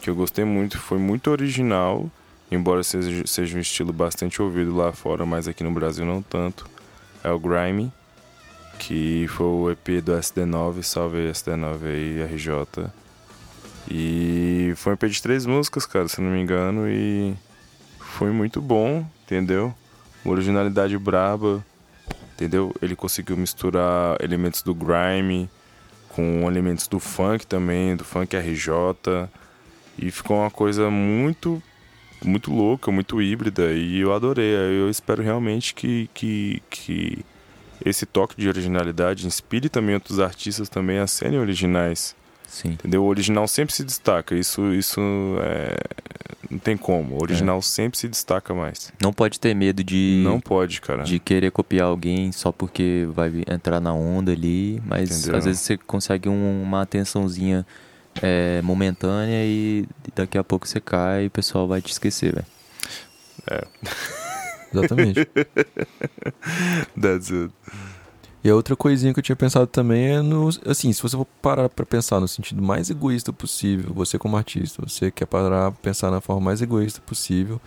que 0.00 0.08
eu 0.08 0.14
gostei 0.14 0.44
muito, 0.44 0.78
foi 0.78 0.98
muito 0.98 1.30
original, 1.30 2.10
embora 2.50 2.82
seja, 2.82 3.26
seja 3.26 3.56
um 3.56 3.60
estilo 3.60 3.92
bastante 3.92 4.40
ouvido 4.40 4.74
lá 4.74 4.92
fora, 4.92 5.26
mas 5.26 5.46
aqui 5.46 5.62
no 5.62 5.70
Brasil 5.70 6.04
não 6.06 6.22
tanto. 6.22 6.66
É 7.22 7.30
o 7.30 7.38
Grime, 7.38 7.92
que 8.78 9.26
foi 9.28 9.46
o 9.46 9.70
EP 9.70 10.02
do 10.02 10.12
SD9, 10.12 10.82
salve 10.82 11.18
aí, 11.18 11.30
SD9 11.30 11.84
aí, 11.84 12.22
RJ. 12.34 12.90
E 13.90 14.72
foi 14.76 14.92
um 14.92 14.94
EP 14.94 15.04
de 15.04 15.22
três 15.22 15.44
músicas, 15.44 15.84
cara, 15.84 16.08
se 16.08 16.20
não 16.20 16.30
me 16.30 16.40
engano, 16.40 16.88
e 16.88 17.34
foi 17.98 18.30
muito 18.30 18.60
bom, 18.62 19.04
entendeu? 19.24 19.74
Uma 20.24 20.32
originalidade 20.32 20.96
braba, 20.96 21.64
entendeu? 22.34 22.74
Ele 22.80 22.96
conseguiu 22.96 23.36
misturar 23.36 24.16
elementos 24.22 24.62
do 24.62 24.74
grime 24.74 25.50
com 26.10 26.46
elementos 26.46 26.86
do 26.86 27.00
funk 27.00 27.46
também, 27.46 27.96
do 27.96 28.04
funk 28.04 28.36
RJ, 28.36 29.28
e 29.98 30.10
ficou 30.10 30.38
uma 30.38 30.50
coisa 30.50 30.90
muito 30.90 31.62
muito 32.22 32.52
louca, 32.52 32.90
muito 32.90 33.20
híbrida, 33.22 33.72
e 33.72 33.98
eu 34.00 34.12
adorei. 34.12 34.52
Eu 34.52 34.90
espero 34.90 35.22
realmente 35.22 35.74
que, 35.74 36.10
que, 36.12 36.62
que 36.68 37.24
esse 37.84 38.04
toque 38.04 38.36
de 38.36 38.48
originalidade 38.48 39.26
inspire 39.26 39.68
também 39.68 39.94
outros 39.94 40.20
artistas 40.20 40.68
também 40.68 40.98
a 40.98 41.06
serem 41.06 41.38
originais. 41.38 42.14
Sim. 42.46 42.70
Entendeu? 42.72 43.04
O 43.04 43.06
original 43.06 43.46
sempre 43.48 43.74
se 43.74 43.84
destaca. 43.84 44.34
Isso, 44.34 44.72
isso 44.74 45.00
é... 45.42 45.76
não 46.50 46.58
tem 46.58 46.76
como. 46.76 47.14
O 47.16 47.22
original 47.22 47.62
sempre 47.62 47.98
se 47.98 48.08
destaca 48.08 48.52
mais. 48.52 48.92
Não 49.00 49.12
pode 49.12 49.38
ter 49.38 49.54
medo 49.54 49.84
de, 49.84 50.20
Não 50.24 50.40
pode, 50.40 50.80
cara. 50.80 51.04
de 51.04 51.18
querer 51.18 51.50
copiar 51.52 51.86
alguém 51.86 52.32
só 52.32 52.50
porque 52.50 53.06
vai 53.14 53.30
entrar 53.48 53.80
na 53.80 53.92
onda 53.94 54.32
ali, 54.32 54.82
mas 54.84 55.10
Entendeu? 55.20 55.38
às 55.38 55.44
vezes 55.44 55.60
você 55.62 55.76
consegue 55.78 56.28
um- 56.28 56.62
uma 56.62 56.82
atençãozinha 56.82 57.64
é, 58.20 58.60
momentânea 58.62 59.44
e 59.44 59.86
daqui 60.14 60.36
a 60.36 60.42
pouco 60.44 60.66
você 60.66 60.80
cai 60.80 61.24
e 61.24 61.26
o 61.28 61.30
pessoal 61.30 61.68
vai 61.68 61.80
te 61.80 61.92
esquecer, 61.92 62.34
velho. 62.34 62.46
É. 63.48 63.64
Exatamente. 64.72 65.26
That's 67.00 67.30
it. 67.32 67.52
E 68.42 68.48
a 68.48 68.54
outra 68.54 68.74
coisinha 68.74 69.12
que 69.12 69.20
eu 69.20 69.22
tinha 69.22 69.36
pensado 69.36 69.66
também 69.66 70.14
é 70.14 70.22
no. 70.22 70.48
Assim, 70.64 70.92
se 70.92 71.02
você 71.02 71.16
for 71.16 71.26
parar 71.42 71.68
pra 71.68 71.84
pensar 71.84 72.20
no 72.20 72.26
sentido 72.26 72.62
mais 72.62 72.88
egoísta 72.88 73.32
possível, 73.32 73.92
você 73.92 74.18
como 74.18 74.36
artista, 74.36 74.82
você 74.86 75.10
quer 75.10 75.26
parar 75.26 75.70
pra 75.72 75.80
pensar 75.82 76.10
na 76.10 76.20
forma 76.20 76.40
mais 76.40 76.62
egoísta 76.62 77.02
possível. 77.02 77.60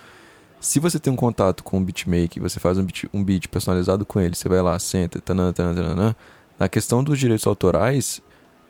Se 0.59 0.79
você 0.79 0.97
tem 0.97 1.12
um 1.12 1.15
contato 1.15 1.63
com 1.63 1.77
um 1.77 1.83
beatmaker, 1.83 2.41
você 2.41 2.59
faz 2.59 2.77
um 2.77 2.86
beat, 2.86 3.05
um 3.13 3.23
beat 3.23 3.47
personalizado 3.49 4.05
com 4.05 4.19
ele, 4.19 4.33
você 4.33 4.47
vai 4.47 4.62
lá, 4.62 4.79
senta, 4.79 5.19
tanana, 5.19 5.51
tanana, 5.51 6.15
na 6.57 6.69
questão 6.69 7.03
dos 7.03 7.19
direitos 7.19 7.45
autorais, 7.45 8.21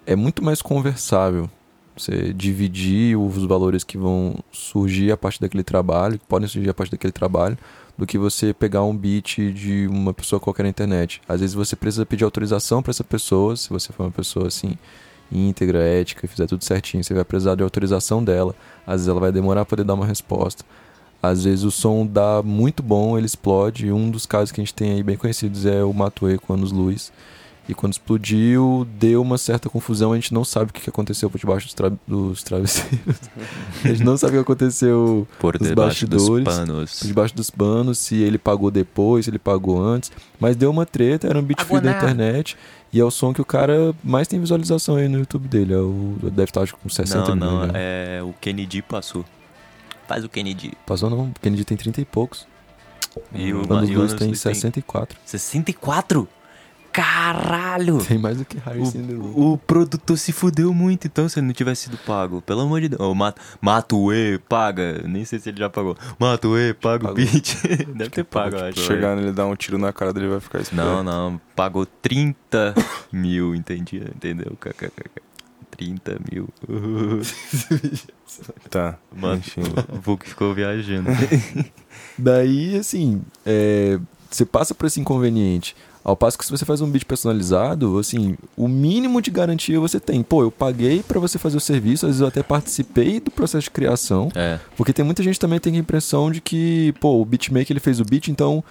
é 0.05 0.15
muito 0.15 0.43
mais 0.43 0.61
conversável. 0.61 1.49
Você 1.95 2.33
dividir 2.33 3.17
os 3.17 3.45
valores 3.45 3.83
que 3.83 3.97
vão 3.97 4.35
surgir 4.51 5.11
a 5.11 5.17
partir 5.17 5.39
daquele 5.39 5.63
trabalho, 5.63 6.17
que 6.17 6.25
podem 6.25 6.47
surgir 6.47 6.69
a 6.69 6.73
partir 6.73 6.91
daquele 6.91 7.13
trabalho, 7.13 7.57
do 7.97 8.07
que 8.07 8.17
você 8.17 8.53
pegar 8.53 8.83
um 8.83 8.95
beat 8.95 9.37
de 9.53 9.87
uma 9.87 10.13
pessoa 10.13 10.39
qualquer 10.39 10.63
na 10.63 10.69
internet. 10.69 11.21
Às 11.27 11.41
vezes 11.41 11.53
você 11.53 11.75
precisa 11.75 12.05
pedir 12.05 12.23
autorização 12.23 12.81
para 12.81 12.91
essa 12.91 13.03
pessoa, 13.03 13.55
se 13.55 13.69
você 13.69 13.93
for 13.93 14.03
uma 14.03 14.11
pessoa 14.11 14.47
assim 14.47 14.77
íntegra, 15.31 15.79
ética, 15.79 16.27
fizer 16.27 16.45
tudo 16.47 16.63
certinho, 16.63 17.03
você 17.03 17.13
vai 17.13 17.23
precisar 17.23 17.55
de 17.55 17.63
autorização 17.63 18.23
dela. 18.23 18.55
Às 18.85 18.93
vezes 18.93 19.07
ela 19.07 19.19
vai 19.19 19.31
demorar 19.31 19.65
para 19.65 19.77
poder 19.77 19.83
dar 19.83 19.93
uma 19.93 20.05
resposta. 20.05 20.63
Às 21.21 21.45
vezes 21.45 21.63
o 21.63 21.71
som 21.71 22.05
dá 22.05 22.41
muito 22.43 22.83
bom, 22.83 23.17
ele 23.17 23.25
explode. 23.25 23.91
Um 23.91 24.11
dos 24.11 24.25
casos 24.25 24.51
que 24.51 24.59
a 24.59 24.63
gente 24.63 24.73
tem 24.73 24.93
aí 24.93 25.03
bem 25.03 25.15
conhecidos 25.15 25.65
é 25.65 25.83
o 25.83 25.93
Matuê 25.93 26.37
com 26.37 26.53
Anos 26.53 26.71
Luz. 26.71 27.11
E 27.67 27.73
quando 27.73 27.93
explodiu, 27.93 28.85
deu 28.99 29.21
uma 29.21 29.37
certa 29.37 29.69
confusão. 29.69 30.11
A 30.11 30.15
gente 30.15 30.33
não 30.33 30.43
sabe 30.43 30.69
o 30.71 30.73
que 30.73 30.89
aconteceu 30.89 31.29
por 31.29 31.37
debaixo 31.39 31.65
dos, 31.67 31.73
tra 31.73 31.91
dos 32.05 32.43
travesseiros. 32.43 32.99
a 33.85 33.87
gente 33.87 34.03
não 34.03 34.17
sabe 34.17 34.33
o 34.33 34.35
que 34.35 34.51
aconteceu 34.51 35.25
Por 35.39 35.57
nos 35.57 35.69
debaixo 35.69 36.05
dos 36.05 36.23
bastidores. 36.27 36.57
panos. 36.57 36.99
por 36.99 37.07
debaixo 37.07 37.35
dos 37.35 37.49
panos, 37.49 37.97
se 37.99 38.15
ele 38.21 38.37
pagou 38.37 38.69
depois, 38.69 39.23
se 39.25 39.31
ele 39.31 39.39
pagou 39.39 39.81
antes. 39.81 40.11
Mas 40.39 40.57
deu 40.57 40.69
uma 40.69 40.85
treta, 40.85 41.25
era 41.27 41.39
um 41.39 41.41
beat 41.41 41.61
free 41.63 41.79
da 41.79 41.91
internet. 41.91 42.57
E 42.91 42.99
é 42.99 43.03
o 43.03 43.09
som 43.09 43.33
que 43.33 43.41
o 43.41 43.45
cara 43.45 43.95
mais 44.03 44.27
tem 44.27 44.39
visualização 44.39 44.97
aí 44.97 45.07
no 45.07 45.19
YouTube 45.19 45.47
dele. 45.47 45.73
É 45.73 45.77
o, 45.77 46.17
deve 46.23 46.43
estar 46.49 46.61
acho, 46.63 46.75
com 46.75 46.89
60 46.89 47.33
Não, 47.33 47.35
milhões. 47.35 47.67
não, 47.67 47.73
né? 47.73 47.73
é 48.17 48.21
o 48.21 48.33
Kennedy 48.41 48.81
passou. 48.81 49.23
Faz 50.05 50.25
o 50.25 50.29
Kennedy. 50.29 50.73
Passou 50.85 51.09
não, 51.09 51.21
o 51.29 51.33
Kennedy 51.41 51.63
tem 51.63 51.77
30 51.77 52.01
e 52.01 52.05
poucos. 52.05 52.45
E 53.33 53.53
o 53.53 53.59
Anos 53.59 53.67
Ma- 53.69 53.75
e 53.85 53.95
o 53.95 53.99
Luz 53.99 54.11
Anos 54.11 54.13
tem 54.15 54.27
Luz 54.27 54.41
tem 54.43 54.53
64. 54.53 55.17
64? 56.93 57.23
Caralho! 57.43 57.97
Tem 58.05 58.17
mais 58.17 58.37
do 58.37 58.45
que 58.45 58.57
the 58.57 58.71
Room. 58.71 59.33
O, 59.35 59.53
o 59.53 59.57
produtor 59.57 60.17
se 60.17 60.31
fudeu 60.31 60.73
muito, 60.73 61.07
então, 61.07 61.27
se 61.27 61.39
ele 61.39 61.47
não 61.47 61.53
tivesse 61.53 61.83
sido 61.83 61.97
pago. 61.97 62.41
Pelo 62.41 62.61
amor 62.61 62.81
de 62.81 62.89
Deus. 62.89 63.01
Ô, 63.01 63.15
Mat 63.15 63.35
Matuê, 63.59 64.39
paga. 64.47 65.01
Nem 65.07 65.25
sei 65.25 65.39
se 65.39 65.49
ele 65.49 65.57
já 65.57 65.69
pagou. 65.69 65.97
Matuê, 66.19 66.73
paga 66.73 67.11
o 67.11 67.13
beat. 67.13 67.55
Deve 67.95 68.09
ter 68.11 68.23
pago, 68.23 68.55
eu 68.55 68.65
acho. 68.65 68.79
Chegar 68.79 69.15
nele, 69.15 69.31
dar 69.31 69.47
um 69.47 69.55
tiro 69.55 69.77
na 69.77 69.91
cara 69.91 70.13
dele, 70.13 70.27
vai 70.27 70.39
ficar 70.39 70.61
esperto. 70.61 70.85
Não, 70.85 71.03
não. 71.03 71.41
Pagou 71.55 71.85
30 71.85 72.75
mil, 73.11 73.55
entendi, 73.55 73.97
entendeu? 73.97 74.55
KKK. 74.59 75.09
30 75.71 76.17
mil. 76.31 76.49
Tá. 78.67 78.97
Mano, 79.15 79.35
Enfim. 79.35 79.61
o 79.89 80.01
Vulk 80.01 80.27
ficou 80.27 80.55
viajando. 80.55 81.07
Daí, 82.17 82.75
assim, 82.75 83.21
é, 83.45 83.99
você 84.27 84.43
passa 84.43 84.73
por 84.73 84.87
esse 84.87 84.99
inconveniente. 84.99 85.75
Ao 86.03 86.17
passo 86.17 86.37
que 86.37 86.45
se 86.45 86.51
você 86.51 86.65
faz 86.65 86.81
um 86.81 86.89
beat 86.89 87.05
personalizado, 87.05 87.97
assim, 87.97 88.35
o 88.57 88.67
mínimo 88.67 89.21
de 89.21 89.31
garantia 89.31 89.79
você 89.79 89.99
tem. 89.99 90.21
Pô, 90.21 90.41
eu 90.41 90.51
paguei 90.51 91.01
pra 91.01 91.19
você 91.19 91.39
fazer 91.39 91.55
o 91.55 91.61
serviço, 91.61 92.05
às 92.05 92.09
vezes 92.09 92.21
eu 92.21 92.27
até 92.27 92.43
participei 92.43 93.21
do 93.21 93.31
processo 93.31 93.65
de 93.65 93.71
criação. 93.71 94.29
É. 94.35 94.59
Porque 94.75 94.91
tem 94.91 95.05
muita 95.05 95.23
gente 95.23 95.39
também 95.39 95.59
que 95.59 95.63
tem 95.63 95.75
a 95.77 95.79
impressão 95.79 96.29
de 96.29 96.41
que, 96.41 96.93
pô, 96.99 97.21
o 97.21 97.25
beatmaker 97.25 97.71
ele 97.71 97.79
fez 97.79 98.01
o 98.01 98.05
beat, 98.05 98.27
então 98.27 98.61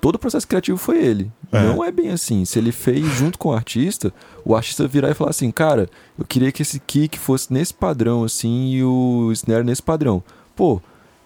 todo 0.00 0.14
o 0.14 0.18
processo 0.18 0.48
criativo 0.48 0.78
foi 0.78 1.04
ele. 1.04 1.30
É. 1.52 1.62
Não 1.62 1.84
é 1.84 1.92
bem 1.92 2.08
assim. 2.08 2.46
Se 2.46 2.58
ele 2.58 2.72
fez 2.72 3.04
junto 3.16 3.38
com 3.38 3.50
o 3.50 3.52
artista, 3.52 4.12
o 4.42 4.56
artista 4.56 4.88
virar 4.88 5.10
e 5.10 5.14
falar 5.14 5.30
assim, 5.30 5.50
cara, 5.50 5.90
eu 6.18 6.24
queria 6.24 6.50
que 6.50 6.62
esse 6.62 6.80
kick 6.80 7.18
fosse 7.18 7.52
nesse 7.52 7.74
padrão, 7.74 8.24
assim, 8.24 8.70
e 8.70 8.82
o 8.82 9.30
snare 9.32 9.64
nesse 9.64 9.82
padrão. 9.82 10.22
Pô, 10.56 10.80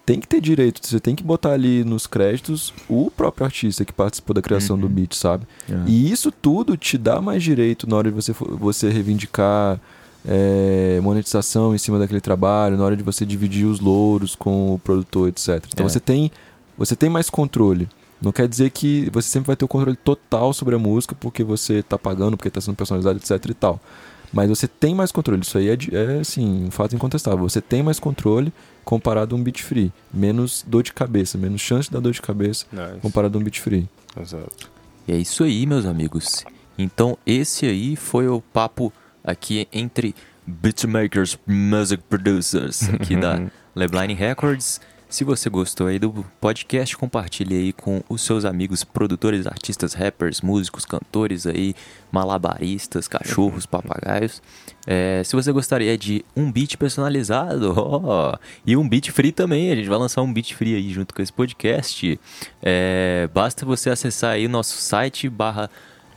tem 0.05 0.19
que 0.19 0.27
ter 0.27 0.41
direito, 0.41 0.85
você 0.85 0.99
tem 0.99 1.15
que 1.15 1.23
botar 1.23 1.51
ali 1.53 1.83
nos 1.83 2.05
créditos 2.05 2.73
o 2.89 3.09
próprio 3.09 3.45
artista 3.45 3.85
que 3.85 3.93
participou 3.93 4.33
da 4.33 4.41
criação 4.41 4.77
do 4.77 4.89
beat, 4.89 5.13
sabe? 5.15 5.45
É. 5.69 5.75
E 5.87 6.11
isso 6.11 6.31
tudo 6.31 6.75
te 6.75 6.97
dá 6.97 7.21
mais 7.21 7.41
direito 7.41 7.87
na 7.89 7.95
hora 7.95 8.09
de 8.11 8.15
você, 8.15 8.33
você 8.33 8.89
reivindicar 8.89 9.79
é, 10.25 10.99
monetização 11.01 11.73
em 11.73 11.77
cima 11.77 11.99
daquele 11.99 12.21
trabalho, 12.21 12.77
na 12.77 12.83
hora 12.83 12.95
de 12.95 13.03
você 13.03 13.25
dividir 13.25 13.65
os 13.65 13.79
louros 13.79 14.35
com 14.35 14.73
o 14.73 14.79
produtor, 14.79 15.29
etc. 15.29 15.63
Então 15.71 15.85
É. 15.85 15.89
você 15.89 15.99
tem 15.99 16.31
você 16.77 16.95
tem 16.95 17.09
mais 17.09 17.29
controle. 17.29 17.87
Não 18.21 18.31
quer 18.31 18.47
dizer 18.47 18.71
que 18.71 19.09
você 19.11 19.27
sempre 19.27 19.47
vai 19.47 19.55
ter 19.55 19.63
o 19.65 19.67
controle 19.67 19.97
total 19.97 20.53
sobre 20.53 20.75
a 20.75 20.79
música 20.79 21.13
porque 21.19 21.43
você 21.43 21.83
tá 21.83 21.97
pagando, 21.99 22.35
porque 22.35 22.49
tá 22.49 22.59
sendo 22.61 22.75
personalizado, 22.75 23.17
etc 23.17 23.49
e 23.49 23.53
tal. 23.53 23.79
Mas 24.33 24.49
você 24.49 24.67
tem 24.67 24.95
mais 24.95 25.11
controle. 25.11 25.41
Isso 25.43 25.57
aí 25.57 25.69
é, 25.69 25.77
é 25.93 26.19
assim, 26.19 26.65
um 26.65 26.71
fato 26.71 26.95
incontestável. 26.95 27.47
Você 27.47 27.61
tem 27.61 27.83
mais 27.83 27.99
controle 27.99 28.51
comparado 28.83 29.35
a 29.35 29.37
um 29.37 29.43
beat 29.43 29.61
free. 29.61 29.93
Menos 30.11 30.65
dor 30.67 30.81
de 30.81 30.91
cabeça, 30.91 31.37
menos 31.37 31.61
chance 31.61 31.91
dar 31.91 31.99
dor 31.99 32.11
de 32.11 32.21
cabeça 32.21 32.65
Nice. 32.71 32.99
comparado 32.99 33.37
a 33.37 33.39
um 33.39 33.43
beat 33.43 33.59
free. 33.59 33.87
Exato. 34.19 34.69
E 35.07 35.13
é 35.13 35.17
isso 35.17 35.43
aí, 35.43 35.65
meus 35.67 35.85
amigos. 35.85 36.43
Então, 36.77 37.15
esse 37.25 37.67
aí 37.67 37.95
foi 37.95 38.27
o 38.27 38.41
papo 38.41 38.91
aqui 39.23 39.67
entre 39.71 40.15
beatmakers, 40.47 41.37
music 41.45 42.03
producers 42.09 42.89
aqui 42.89 43.15
da 43.15 43.39
Lebline 43.75 44.13
Records. 44.15 44.81
Se 45.13 45.23
você 45.23 45.47
gostou 45.47 45.85
aí 45.85 45.99
do 45.99 46.25
podcast, 46.41 46.97
compartilhe 46.97 47.55
aí 47.55 47.71
com 47.71 48.01
os 48.09 48.23
seus 48.23 48.45
amigos 48.45 48.83
produtores, 48.83 49.45
artistas, 49.45 49.93
rappers, 49.93 50.41
músicos, 50.41 50.85
cantores 50.85 51.45
aí, 51.45 51.75
malabaristas, 52.11 53.07
cachorros, 53.07 53.67
papagaios. 53.67 54.41
É, 54.87 55.21
se 55.23 55.35
você 55.35 55.51
gostaria 55.51 55.95
de 55.99 56.25
um 56.35 56.51
beat 56.51 56.77
personalizado 56.77 57.75
ó, 57.77 58.35
e 58.65 58.75
um 58.75 58.89
beat 58.89 59.11
free 59.11 59.31
também, 59.31 59.71
a 59.71 59.75
gente 59.75 59.87
vai 59.87 59.99
lançar 59.99 60.23
um 60.23 60.33
beat 60.33 60.55
free 60.55 60.73
aí 60.73 60.91
junto 60.91 61.13
com 61.13 61.21
esse 61.21 61.31
podcast. 61.31 62.19
É, 62.59 63.29
basta 63.31 63.67
você 63.67 63.91
acessar 63.91 64.31
aí 64.31 64.47
o 64.47 64.49
nosso 64.49 64.77
site 64.77 65.29
barra 65.29 65.69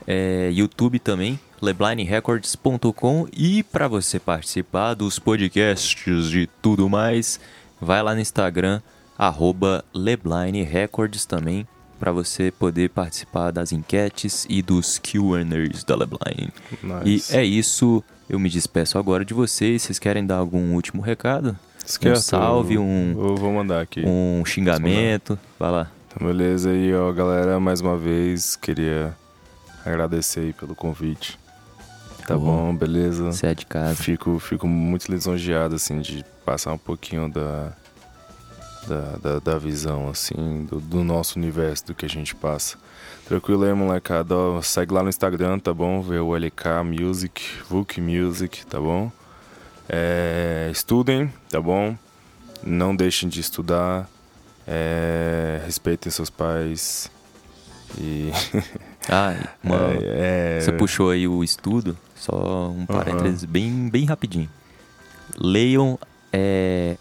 é, 0.07 0.51
YouTube 0.55 0.99
também, 1.01 1.39
leblinerecords.com 1.61 3.29
e 3.37 3.63
para 3.63 3.89
você 3.89 4.19
participar 4.19 4.95
dos 4.95 5.19
podcasts 5.19 6.33
e 6.33 6.49
tudo 6.63 6.89
mais, 6.89 7.39
vai 7.81 8.03
lá 8.03 8.15
no 8.15 8.21
Instagram 8.21 8.81
arroba 9.19 9.85
Lebline 9.95 10.63
Records 10.63 11.25
também 11.25 11.67
para 11.99 12.13
você 12.13 12.51
poder 12.51 12.91
participar 12.91 13.51
das 13.51 13.73
enquetes 13.73 14.47
e 14.51 14.61
dos 14.61 14.99
Q&As 14.99 15.83
da 15.85 15.97
Lebline. 15.97 16.53
Nice. 16.83 17.33
E 17.35 17.37
é 17.37 17.43
isso, 17.45 18.05
eu 18.29 18.39
me 18.39 18.51
despeço 18.51 18.99
agora 18.99 19.25
de 19.25 19.33
vocês. 19.33 19.83
Vocês 19.83 19.99
querem 19.99 20.27
dar 20.27 20.37
algum 20.37 20.75
último 20.75 21.01
recado? 21.01 21.57
Esquece, 21.85 22.19
um 22.19 22.23
salve, 22.23 22.77
um- 22.79 23.13
Eu 23.29 23.37
vou 23.37 23.53
mandar 23.53 23.81
aqui. 23.81 24.03
Um 24.07 24.45
xingamento? 24.45 25.39
Vai 25.59 25.71
lá. 25.71 25.91
Então, 26.09 26.27
beleza 26.29 26.71
aí, 26.71 26.93
ó, 26.95 27.11
galera. 27.13 27.59
Mais 27.59 27.81
uma 27.81 27.97
vez, 27.97 28.57
queria 28.57 29.17
agradecer 29.85 30.41
aí 30.41 30.53
pelo 30.53 30.75
convite. 30.75 31.39
Tá 32.27 32.37
bom, 32.37 32.75
beleza? 32.75 33.31
Você 33.33 33.47
é 33.49 33.55
de 33.55 33.65
casa. 33.67 34.03
Fico, 34.03 34.39
fico 34.39 34.67
muito 34.67 35.11
lisonjeado, 35.11 35.77
assim, 35.77 36.01
de 36.01 36.25
passar 36.45 36.73
um 36.73 36.79
pouquinho 36.79 37.29
da, 37.31 37.73
da, 38.87 39.01
da, 39.23 39.39
da 39.39 39.59
visão, 39.59 40.09
assim, 40.09 40.67
do, 40.69 40.81
do 40.81 41.05
nosso 41.05 41.39
universo, 41.39 41.87
do 41.87 41.95
que 41.95 42.05
a 42.05 42.09
gente 42.09 42.35
passa. 42.35 42.77
Tranquilo 43.27 43.65
aí, 43.65 43.73
molecada. 43.73 44.35
Ó, 44.35 44.61
segue 44.63 44.93
lá 44.93 45.03
no 45.03 45.09
Instagram, 45.09 45.59
tá 45.61 45.73
bom? 45.73 46.03
Vê 46.03 46.19
o 46.19 46.35
LK 46.37 46.83
Music, 46.85 47.43
Vuk 47.69 48.01
Music, 48.01 48.67
tá 48.67 48.81
bom? 48.81 49.11
É, 49.89 50.69
estudem, 50.73 51.33
tá 51.49 51.61
bom? 51.61 51.97
Não 52.63 52.95
deixem 52.97 53.29
de 53.29 53.41
estudar. 53.41 54.09
É, 54.67 55.61
respeitem 55.65 56.11
seus 56.11 56.29
pais. 56.31 57.09
E. 57.99 58.31
Ah, 59.09 59.37
uma- 59.63 59.93
é, 60.03 60.59
você 60.61 60.73
puxou 60.73 61.11
aí 61.11 61.29
o 61.29 61.45
estudo, 61.45 61.97
só 62.17 62.71
um 62.71 62.85
parênteses 62.87 63.45
bem, 63.45 63.89
bem 63.89 64.05
rapidinho. 64.05 64.49
Leiam 65.39 65.99
é, 66.33 66.97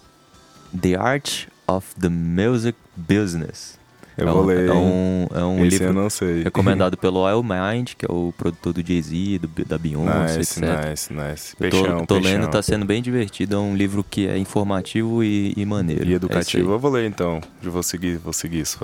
The 0.80 0.96
Art 0.96 1.48
of 1.68 1.88
the 2.00 2.10
Music 2.10 2.78
Business. 2.96 3.78
Eu 4.18 4.30
é 4.30 4.32
vou 4.32 4.44
um, 4.44 4.46
ler. 4.46 4.70
É 4.70 4.74
um, 4.74 5.28
é 5.34 5.44
um 5.44 5.58
Esse 5.66 5.70
livro 5.80 5.88
eu 5.88 5.94
não 5.94 6.10
sei. 6.10 6.44
recomendado 6.44 6.96
pelo 6.98 7.20
Oil 7.20 7.44
Mind, 7.44 7.94
que 7.98 8.06
é 8.06 8.12
o 8.12 8.34
produtor 8.38 8.72
do 8.72 8.86
Jay-Z, 8.86 9.42
da 9.68 9.78
Beyoncé, 9.78 10.38
Nice, 10.38 10.60
etc. 10.64 10.88
nice, 10.90 11.14
nice. 11.14 11.56
Eu 11.60 11.70
tô, 11.70 11.82
Peixão, 11.82 12.06
tô 12.06 12.16
peixão. 12.16 12.32
lendo, 12.40 12.50
tá 12.50 12.62
sendo 12.62 12.86
bem 12.86 13.02
divertido. 13.02 13.56
É 13.56 13.60
um 13.60 13.76
livro 13.76 14.06
que 14.10 14.26
é 14.26 14.38
informativo 14.38 15.22
e, 15.22 15.54
e 15.58 15.66
maneiro. 15.66 16.06
E 16.08 16.14
É 16.14 16.16
educativo. 16.16 16.64
isso 16.64 16.72
eu 16.72 16.80
vou 16.80 16.92
ler 16.92 17.08
então. 17.10 17.42
Eu 17.62 17.72
vou 17.72 17.84
seguir, 17.84 18.18
vou 18.18 18.32
seguir 18.32 18.62
isso. 18.62 18.80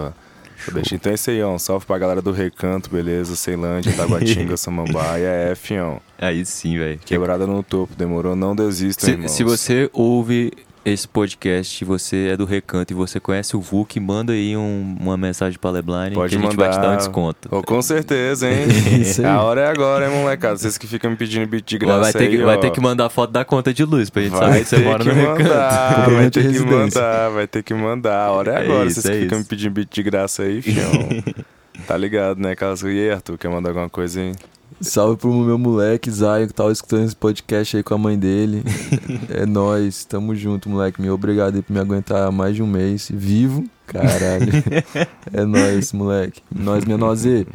Deixa. 0.74 0.96
Então 0.96 1.12
é 1.12 1.16
isso 1.16 1.30
aí, 1.30 1.42
ó. 1.42 1.54
Um 1.54 1.60
salve 1.60 1.86
pra 1.86 1.98
galera 1.98 2.22
do 2.22 2.32
Recanto, 2.32 2.90
beleza? 2.90 3.36
Ceilândia, 3.36 3.94
Taguatinga, 3.94 4.56
Samambaia. 4.58 5.26
É, 5.28 5.56
fião. 5.56 6.02
aí. 6.20 6.40
Aí 6.40 6.46
sim, 6.46 6.78
velho. 6.78 7.00
Quebrada 7.06 7.48
no 7.48 7.64
topo, 7.64 7.94
demorou? 7.96 8.36
Não 8.36 8.56
desista, 8.56 9.06
Se, 9.06 9.12
irmãos. 9.12 9.32
se 9.32 9.44
você 9.44 9.90
ouve 9.94 10.52
esse 10.84 11.08
podcast, 11.08 11.86
você 11.86 12.30
é 12.34 12.38
do 12.38 12.46
Recanto 12.46 12.92
e 12.92 12.96
você 12.96 13.20
conhece 13.20 13.56
o 13.56 13.62
Vuk, 13.62 14.00
manda 14.00 14.34
aí 14.34 14.58
um- 14.58 14.98
uma 15.00 15.16
mensagem 15.16 15.60
pra 15.60 15.70
Lebline 15.70 16.14
Pode 16.16 16.36
que 16.36 16.42
a 16.42 16.46
gente 16.48 16.56
vai 16.58 16.70
te 16.70 16.74
dar 16.76 16.80
um 16.80 16.86
mandar. 16.88 16.98
desconto. 16.98 17.48
Oh, 17.52 17.62
com 17.62 17.82
certeza, 17.82 18.50
hein? 18.50 18.66
Aí. 19.20 19.26
A 19.26 19.42
hora 19.44 19.62
é 19.62 19.68
agora, 19.68 20.08
hein, 20.10 20.16
molecada? 20.22 20.58
Vocês 20.58 20.78
que 20.78 20.88
ficam 20.88 21.12
me 21.12 21.18
pedindo 21.18 21.46
beat 21.48 21.66
de 21.68 21.78
graça 21.78 22.00
vai 22.02 22.14
ter, 22.14 22.30
que, 22.30 22.38
aí, 22.38 22.42
vai 22.44 22.58
ó. 22.58 22.60
ter 22.60 22.72
que 22.72 22.82
mandar 22.82 23.10
foto 23.10 23.32
da 23.32 23.46
conta 23.46 23.74
de 23.74 23.84
luz 23.86 24.10
pra 24.10 24.22
gente 24.24 24.32
saber 24.34 24.50
Vai 24.50 24.60
que 24.62 24.66
você 24.70 24.76
ter 24.78 24.84
mora 24.86 25.04
que 25.04 25.10
no 25.10 25.16
Recanto. 25.16 25.44
mandar, 25.44 25.70
vai 25.90 25.96
Comprovante 26.06 26.32
ter 26.32 26.42
que 26.42 26.48
residência. 26.52 27.02
mandar, 27.02 27.30
vai 27.30 27.48
ter 27.48 27.64
que 27.64 27.74
mandar. 27.74 28.18
A 28.26 28.32
hora 28.32 28.52
é 28.52 28.56
É 28.56 28.64
agora, 28.64 28.88
isso, 28.88 29.02
vocês 29.02 29.16
é 29.16 29.18
que 29.20 29.24
ficam 29.26 29.40
me 29.40 29.46
pedindo 29.46 29.72
beat 29.74 29.90
de 29.94 30.04
graça 30.04 30.44
aí, 30.44 30.62
fião. 30.62 30.92
tá 31.88 31.96
ligado, 31.96 32.40
né, 32.40 32.56
Carlos? 32.56 32.82
E 32.84 32.88
aí, 32.88 33.12
Arthur, 33.12 33.38
quer 33.38 33.50
mandar 33.50 33.70
alguma 33.70 33.90
coisa 33.90 34.20
aí? 34.20 34.34
Salve 34.82 35.16
pro 35.16 35.32
meu 35.32 35.60
moleque, 35.60 36.10
Zion, 36.10 36.48
que 36.48 36.54
tava 36.54 36.72
escutando 36.72 37.06
esse 37.06 37.16
podcast 37.16 37.78
aí 37.78 37.84
com 37.84 37.94
a 37.94 37.98
mãe 38.00 38.18
dele. 38.18 38.64
é 39.30 39.46
nóis, 39.46 40.04
tamo 40.06 40.36
junto, 40.36 40.70
moleque. 40.70 41.00
Meu 41.00 41.14
obrigado 41.14 41.56
aí 41.56 41.62
por 41.62 41.72
me 41.72 41.80
aguentar 41.80 42.28
há 42.28 42.32
mais 42.32 42.56
de 42.56 42.64
um 42.64 42.68
mês. 42.68 43.08
Vivo, 43.14 43.64
caralho. 43.86 44.52
é 45.32 45.46
nóis, 45.46 45.94
moleque. 45.94 46.42
Nós, 46.54 46.84
minha 46.84 46.98
nozê. 46.98 47.46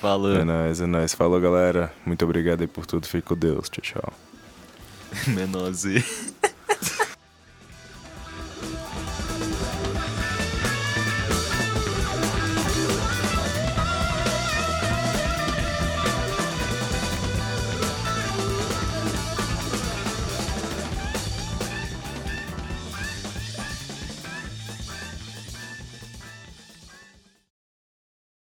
Falou. 0.00 0.34
É 0.34 0.42
nóis, 0.42 0.80
é 0.80 0.86
nóis. 0.86 1.12
Falou, 1.12 1.38
galera. 1.38 1.92
Muito 2.06 2.24
obrigado 2.24 2.62
aí 2.62 2.66
por 2.66 2.86
tudo. 2.86 3.06
Fique 3.06 3.28
com 3.28 3.36
Deus. 3.36 3.68
Tchau, 3.68 3.82
tchau. 3.82 4.12
Menorzinho. 5.34 6.02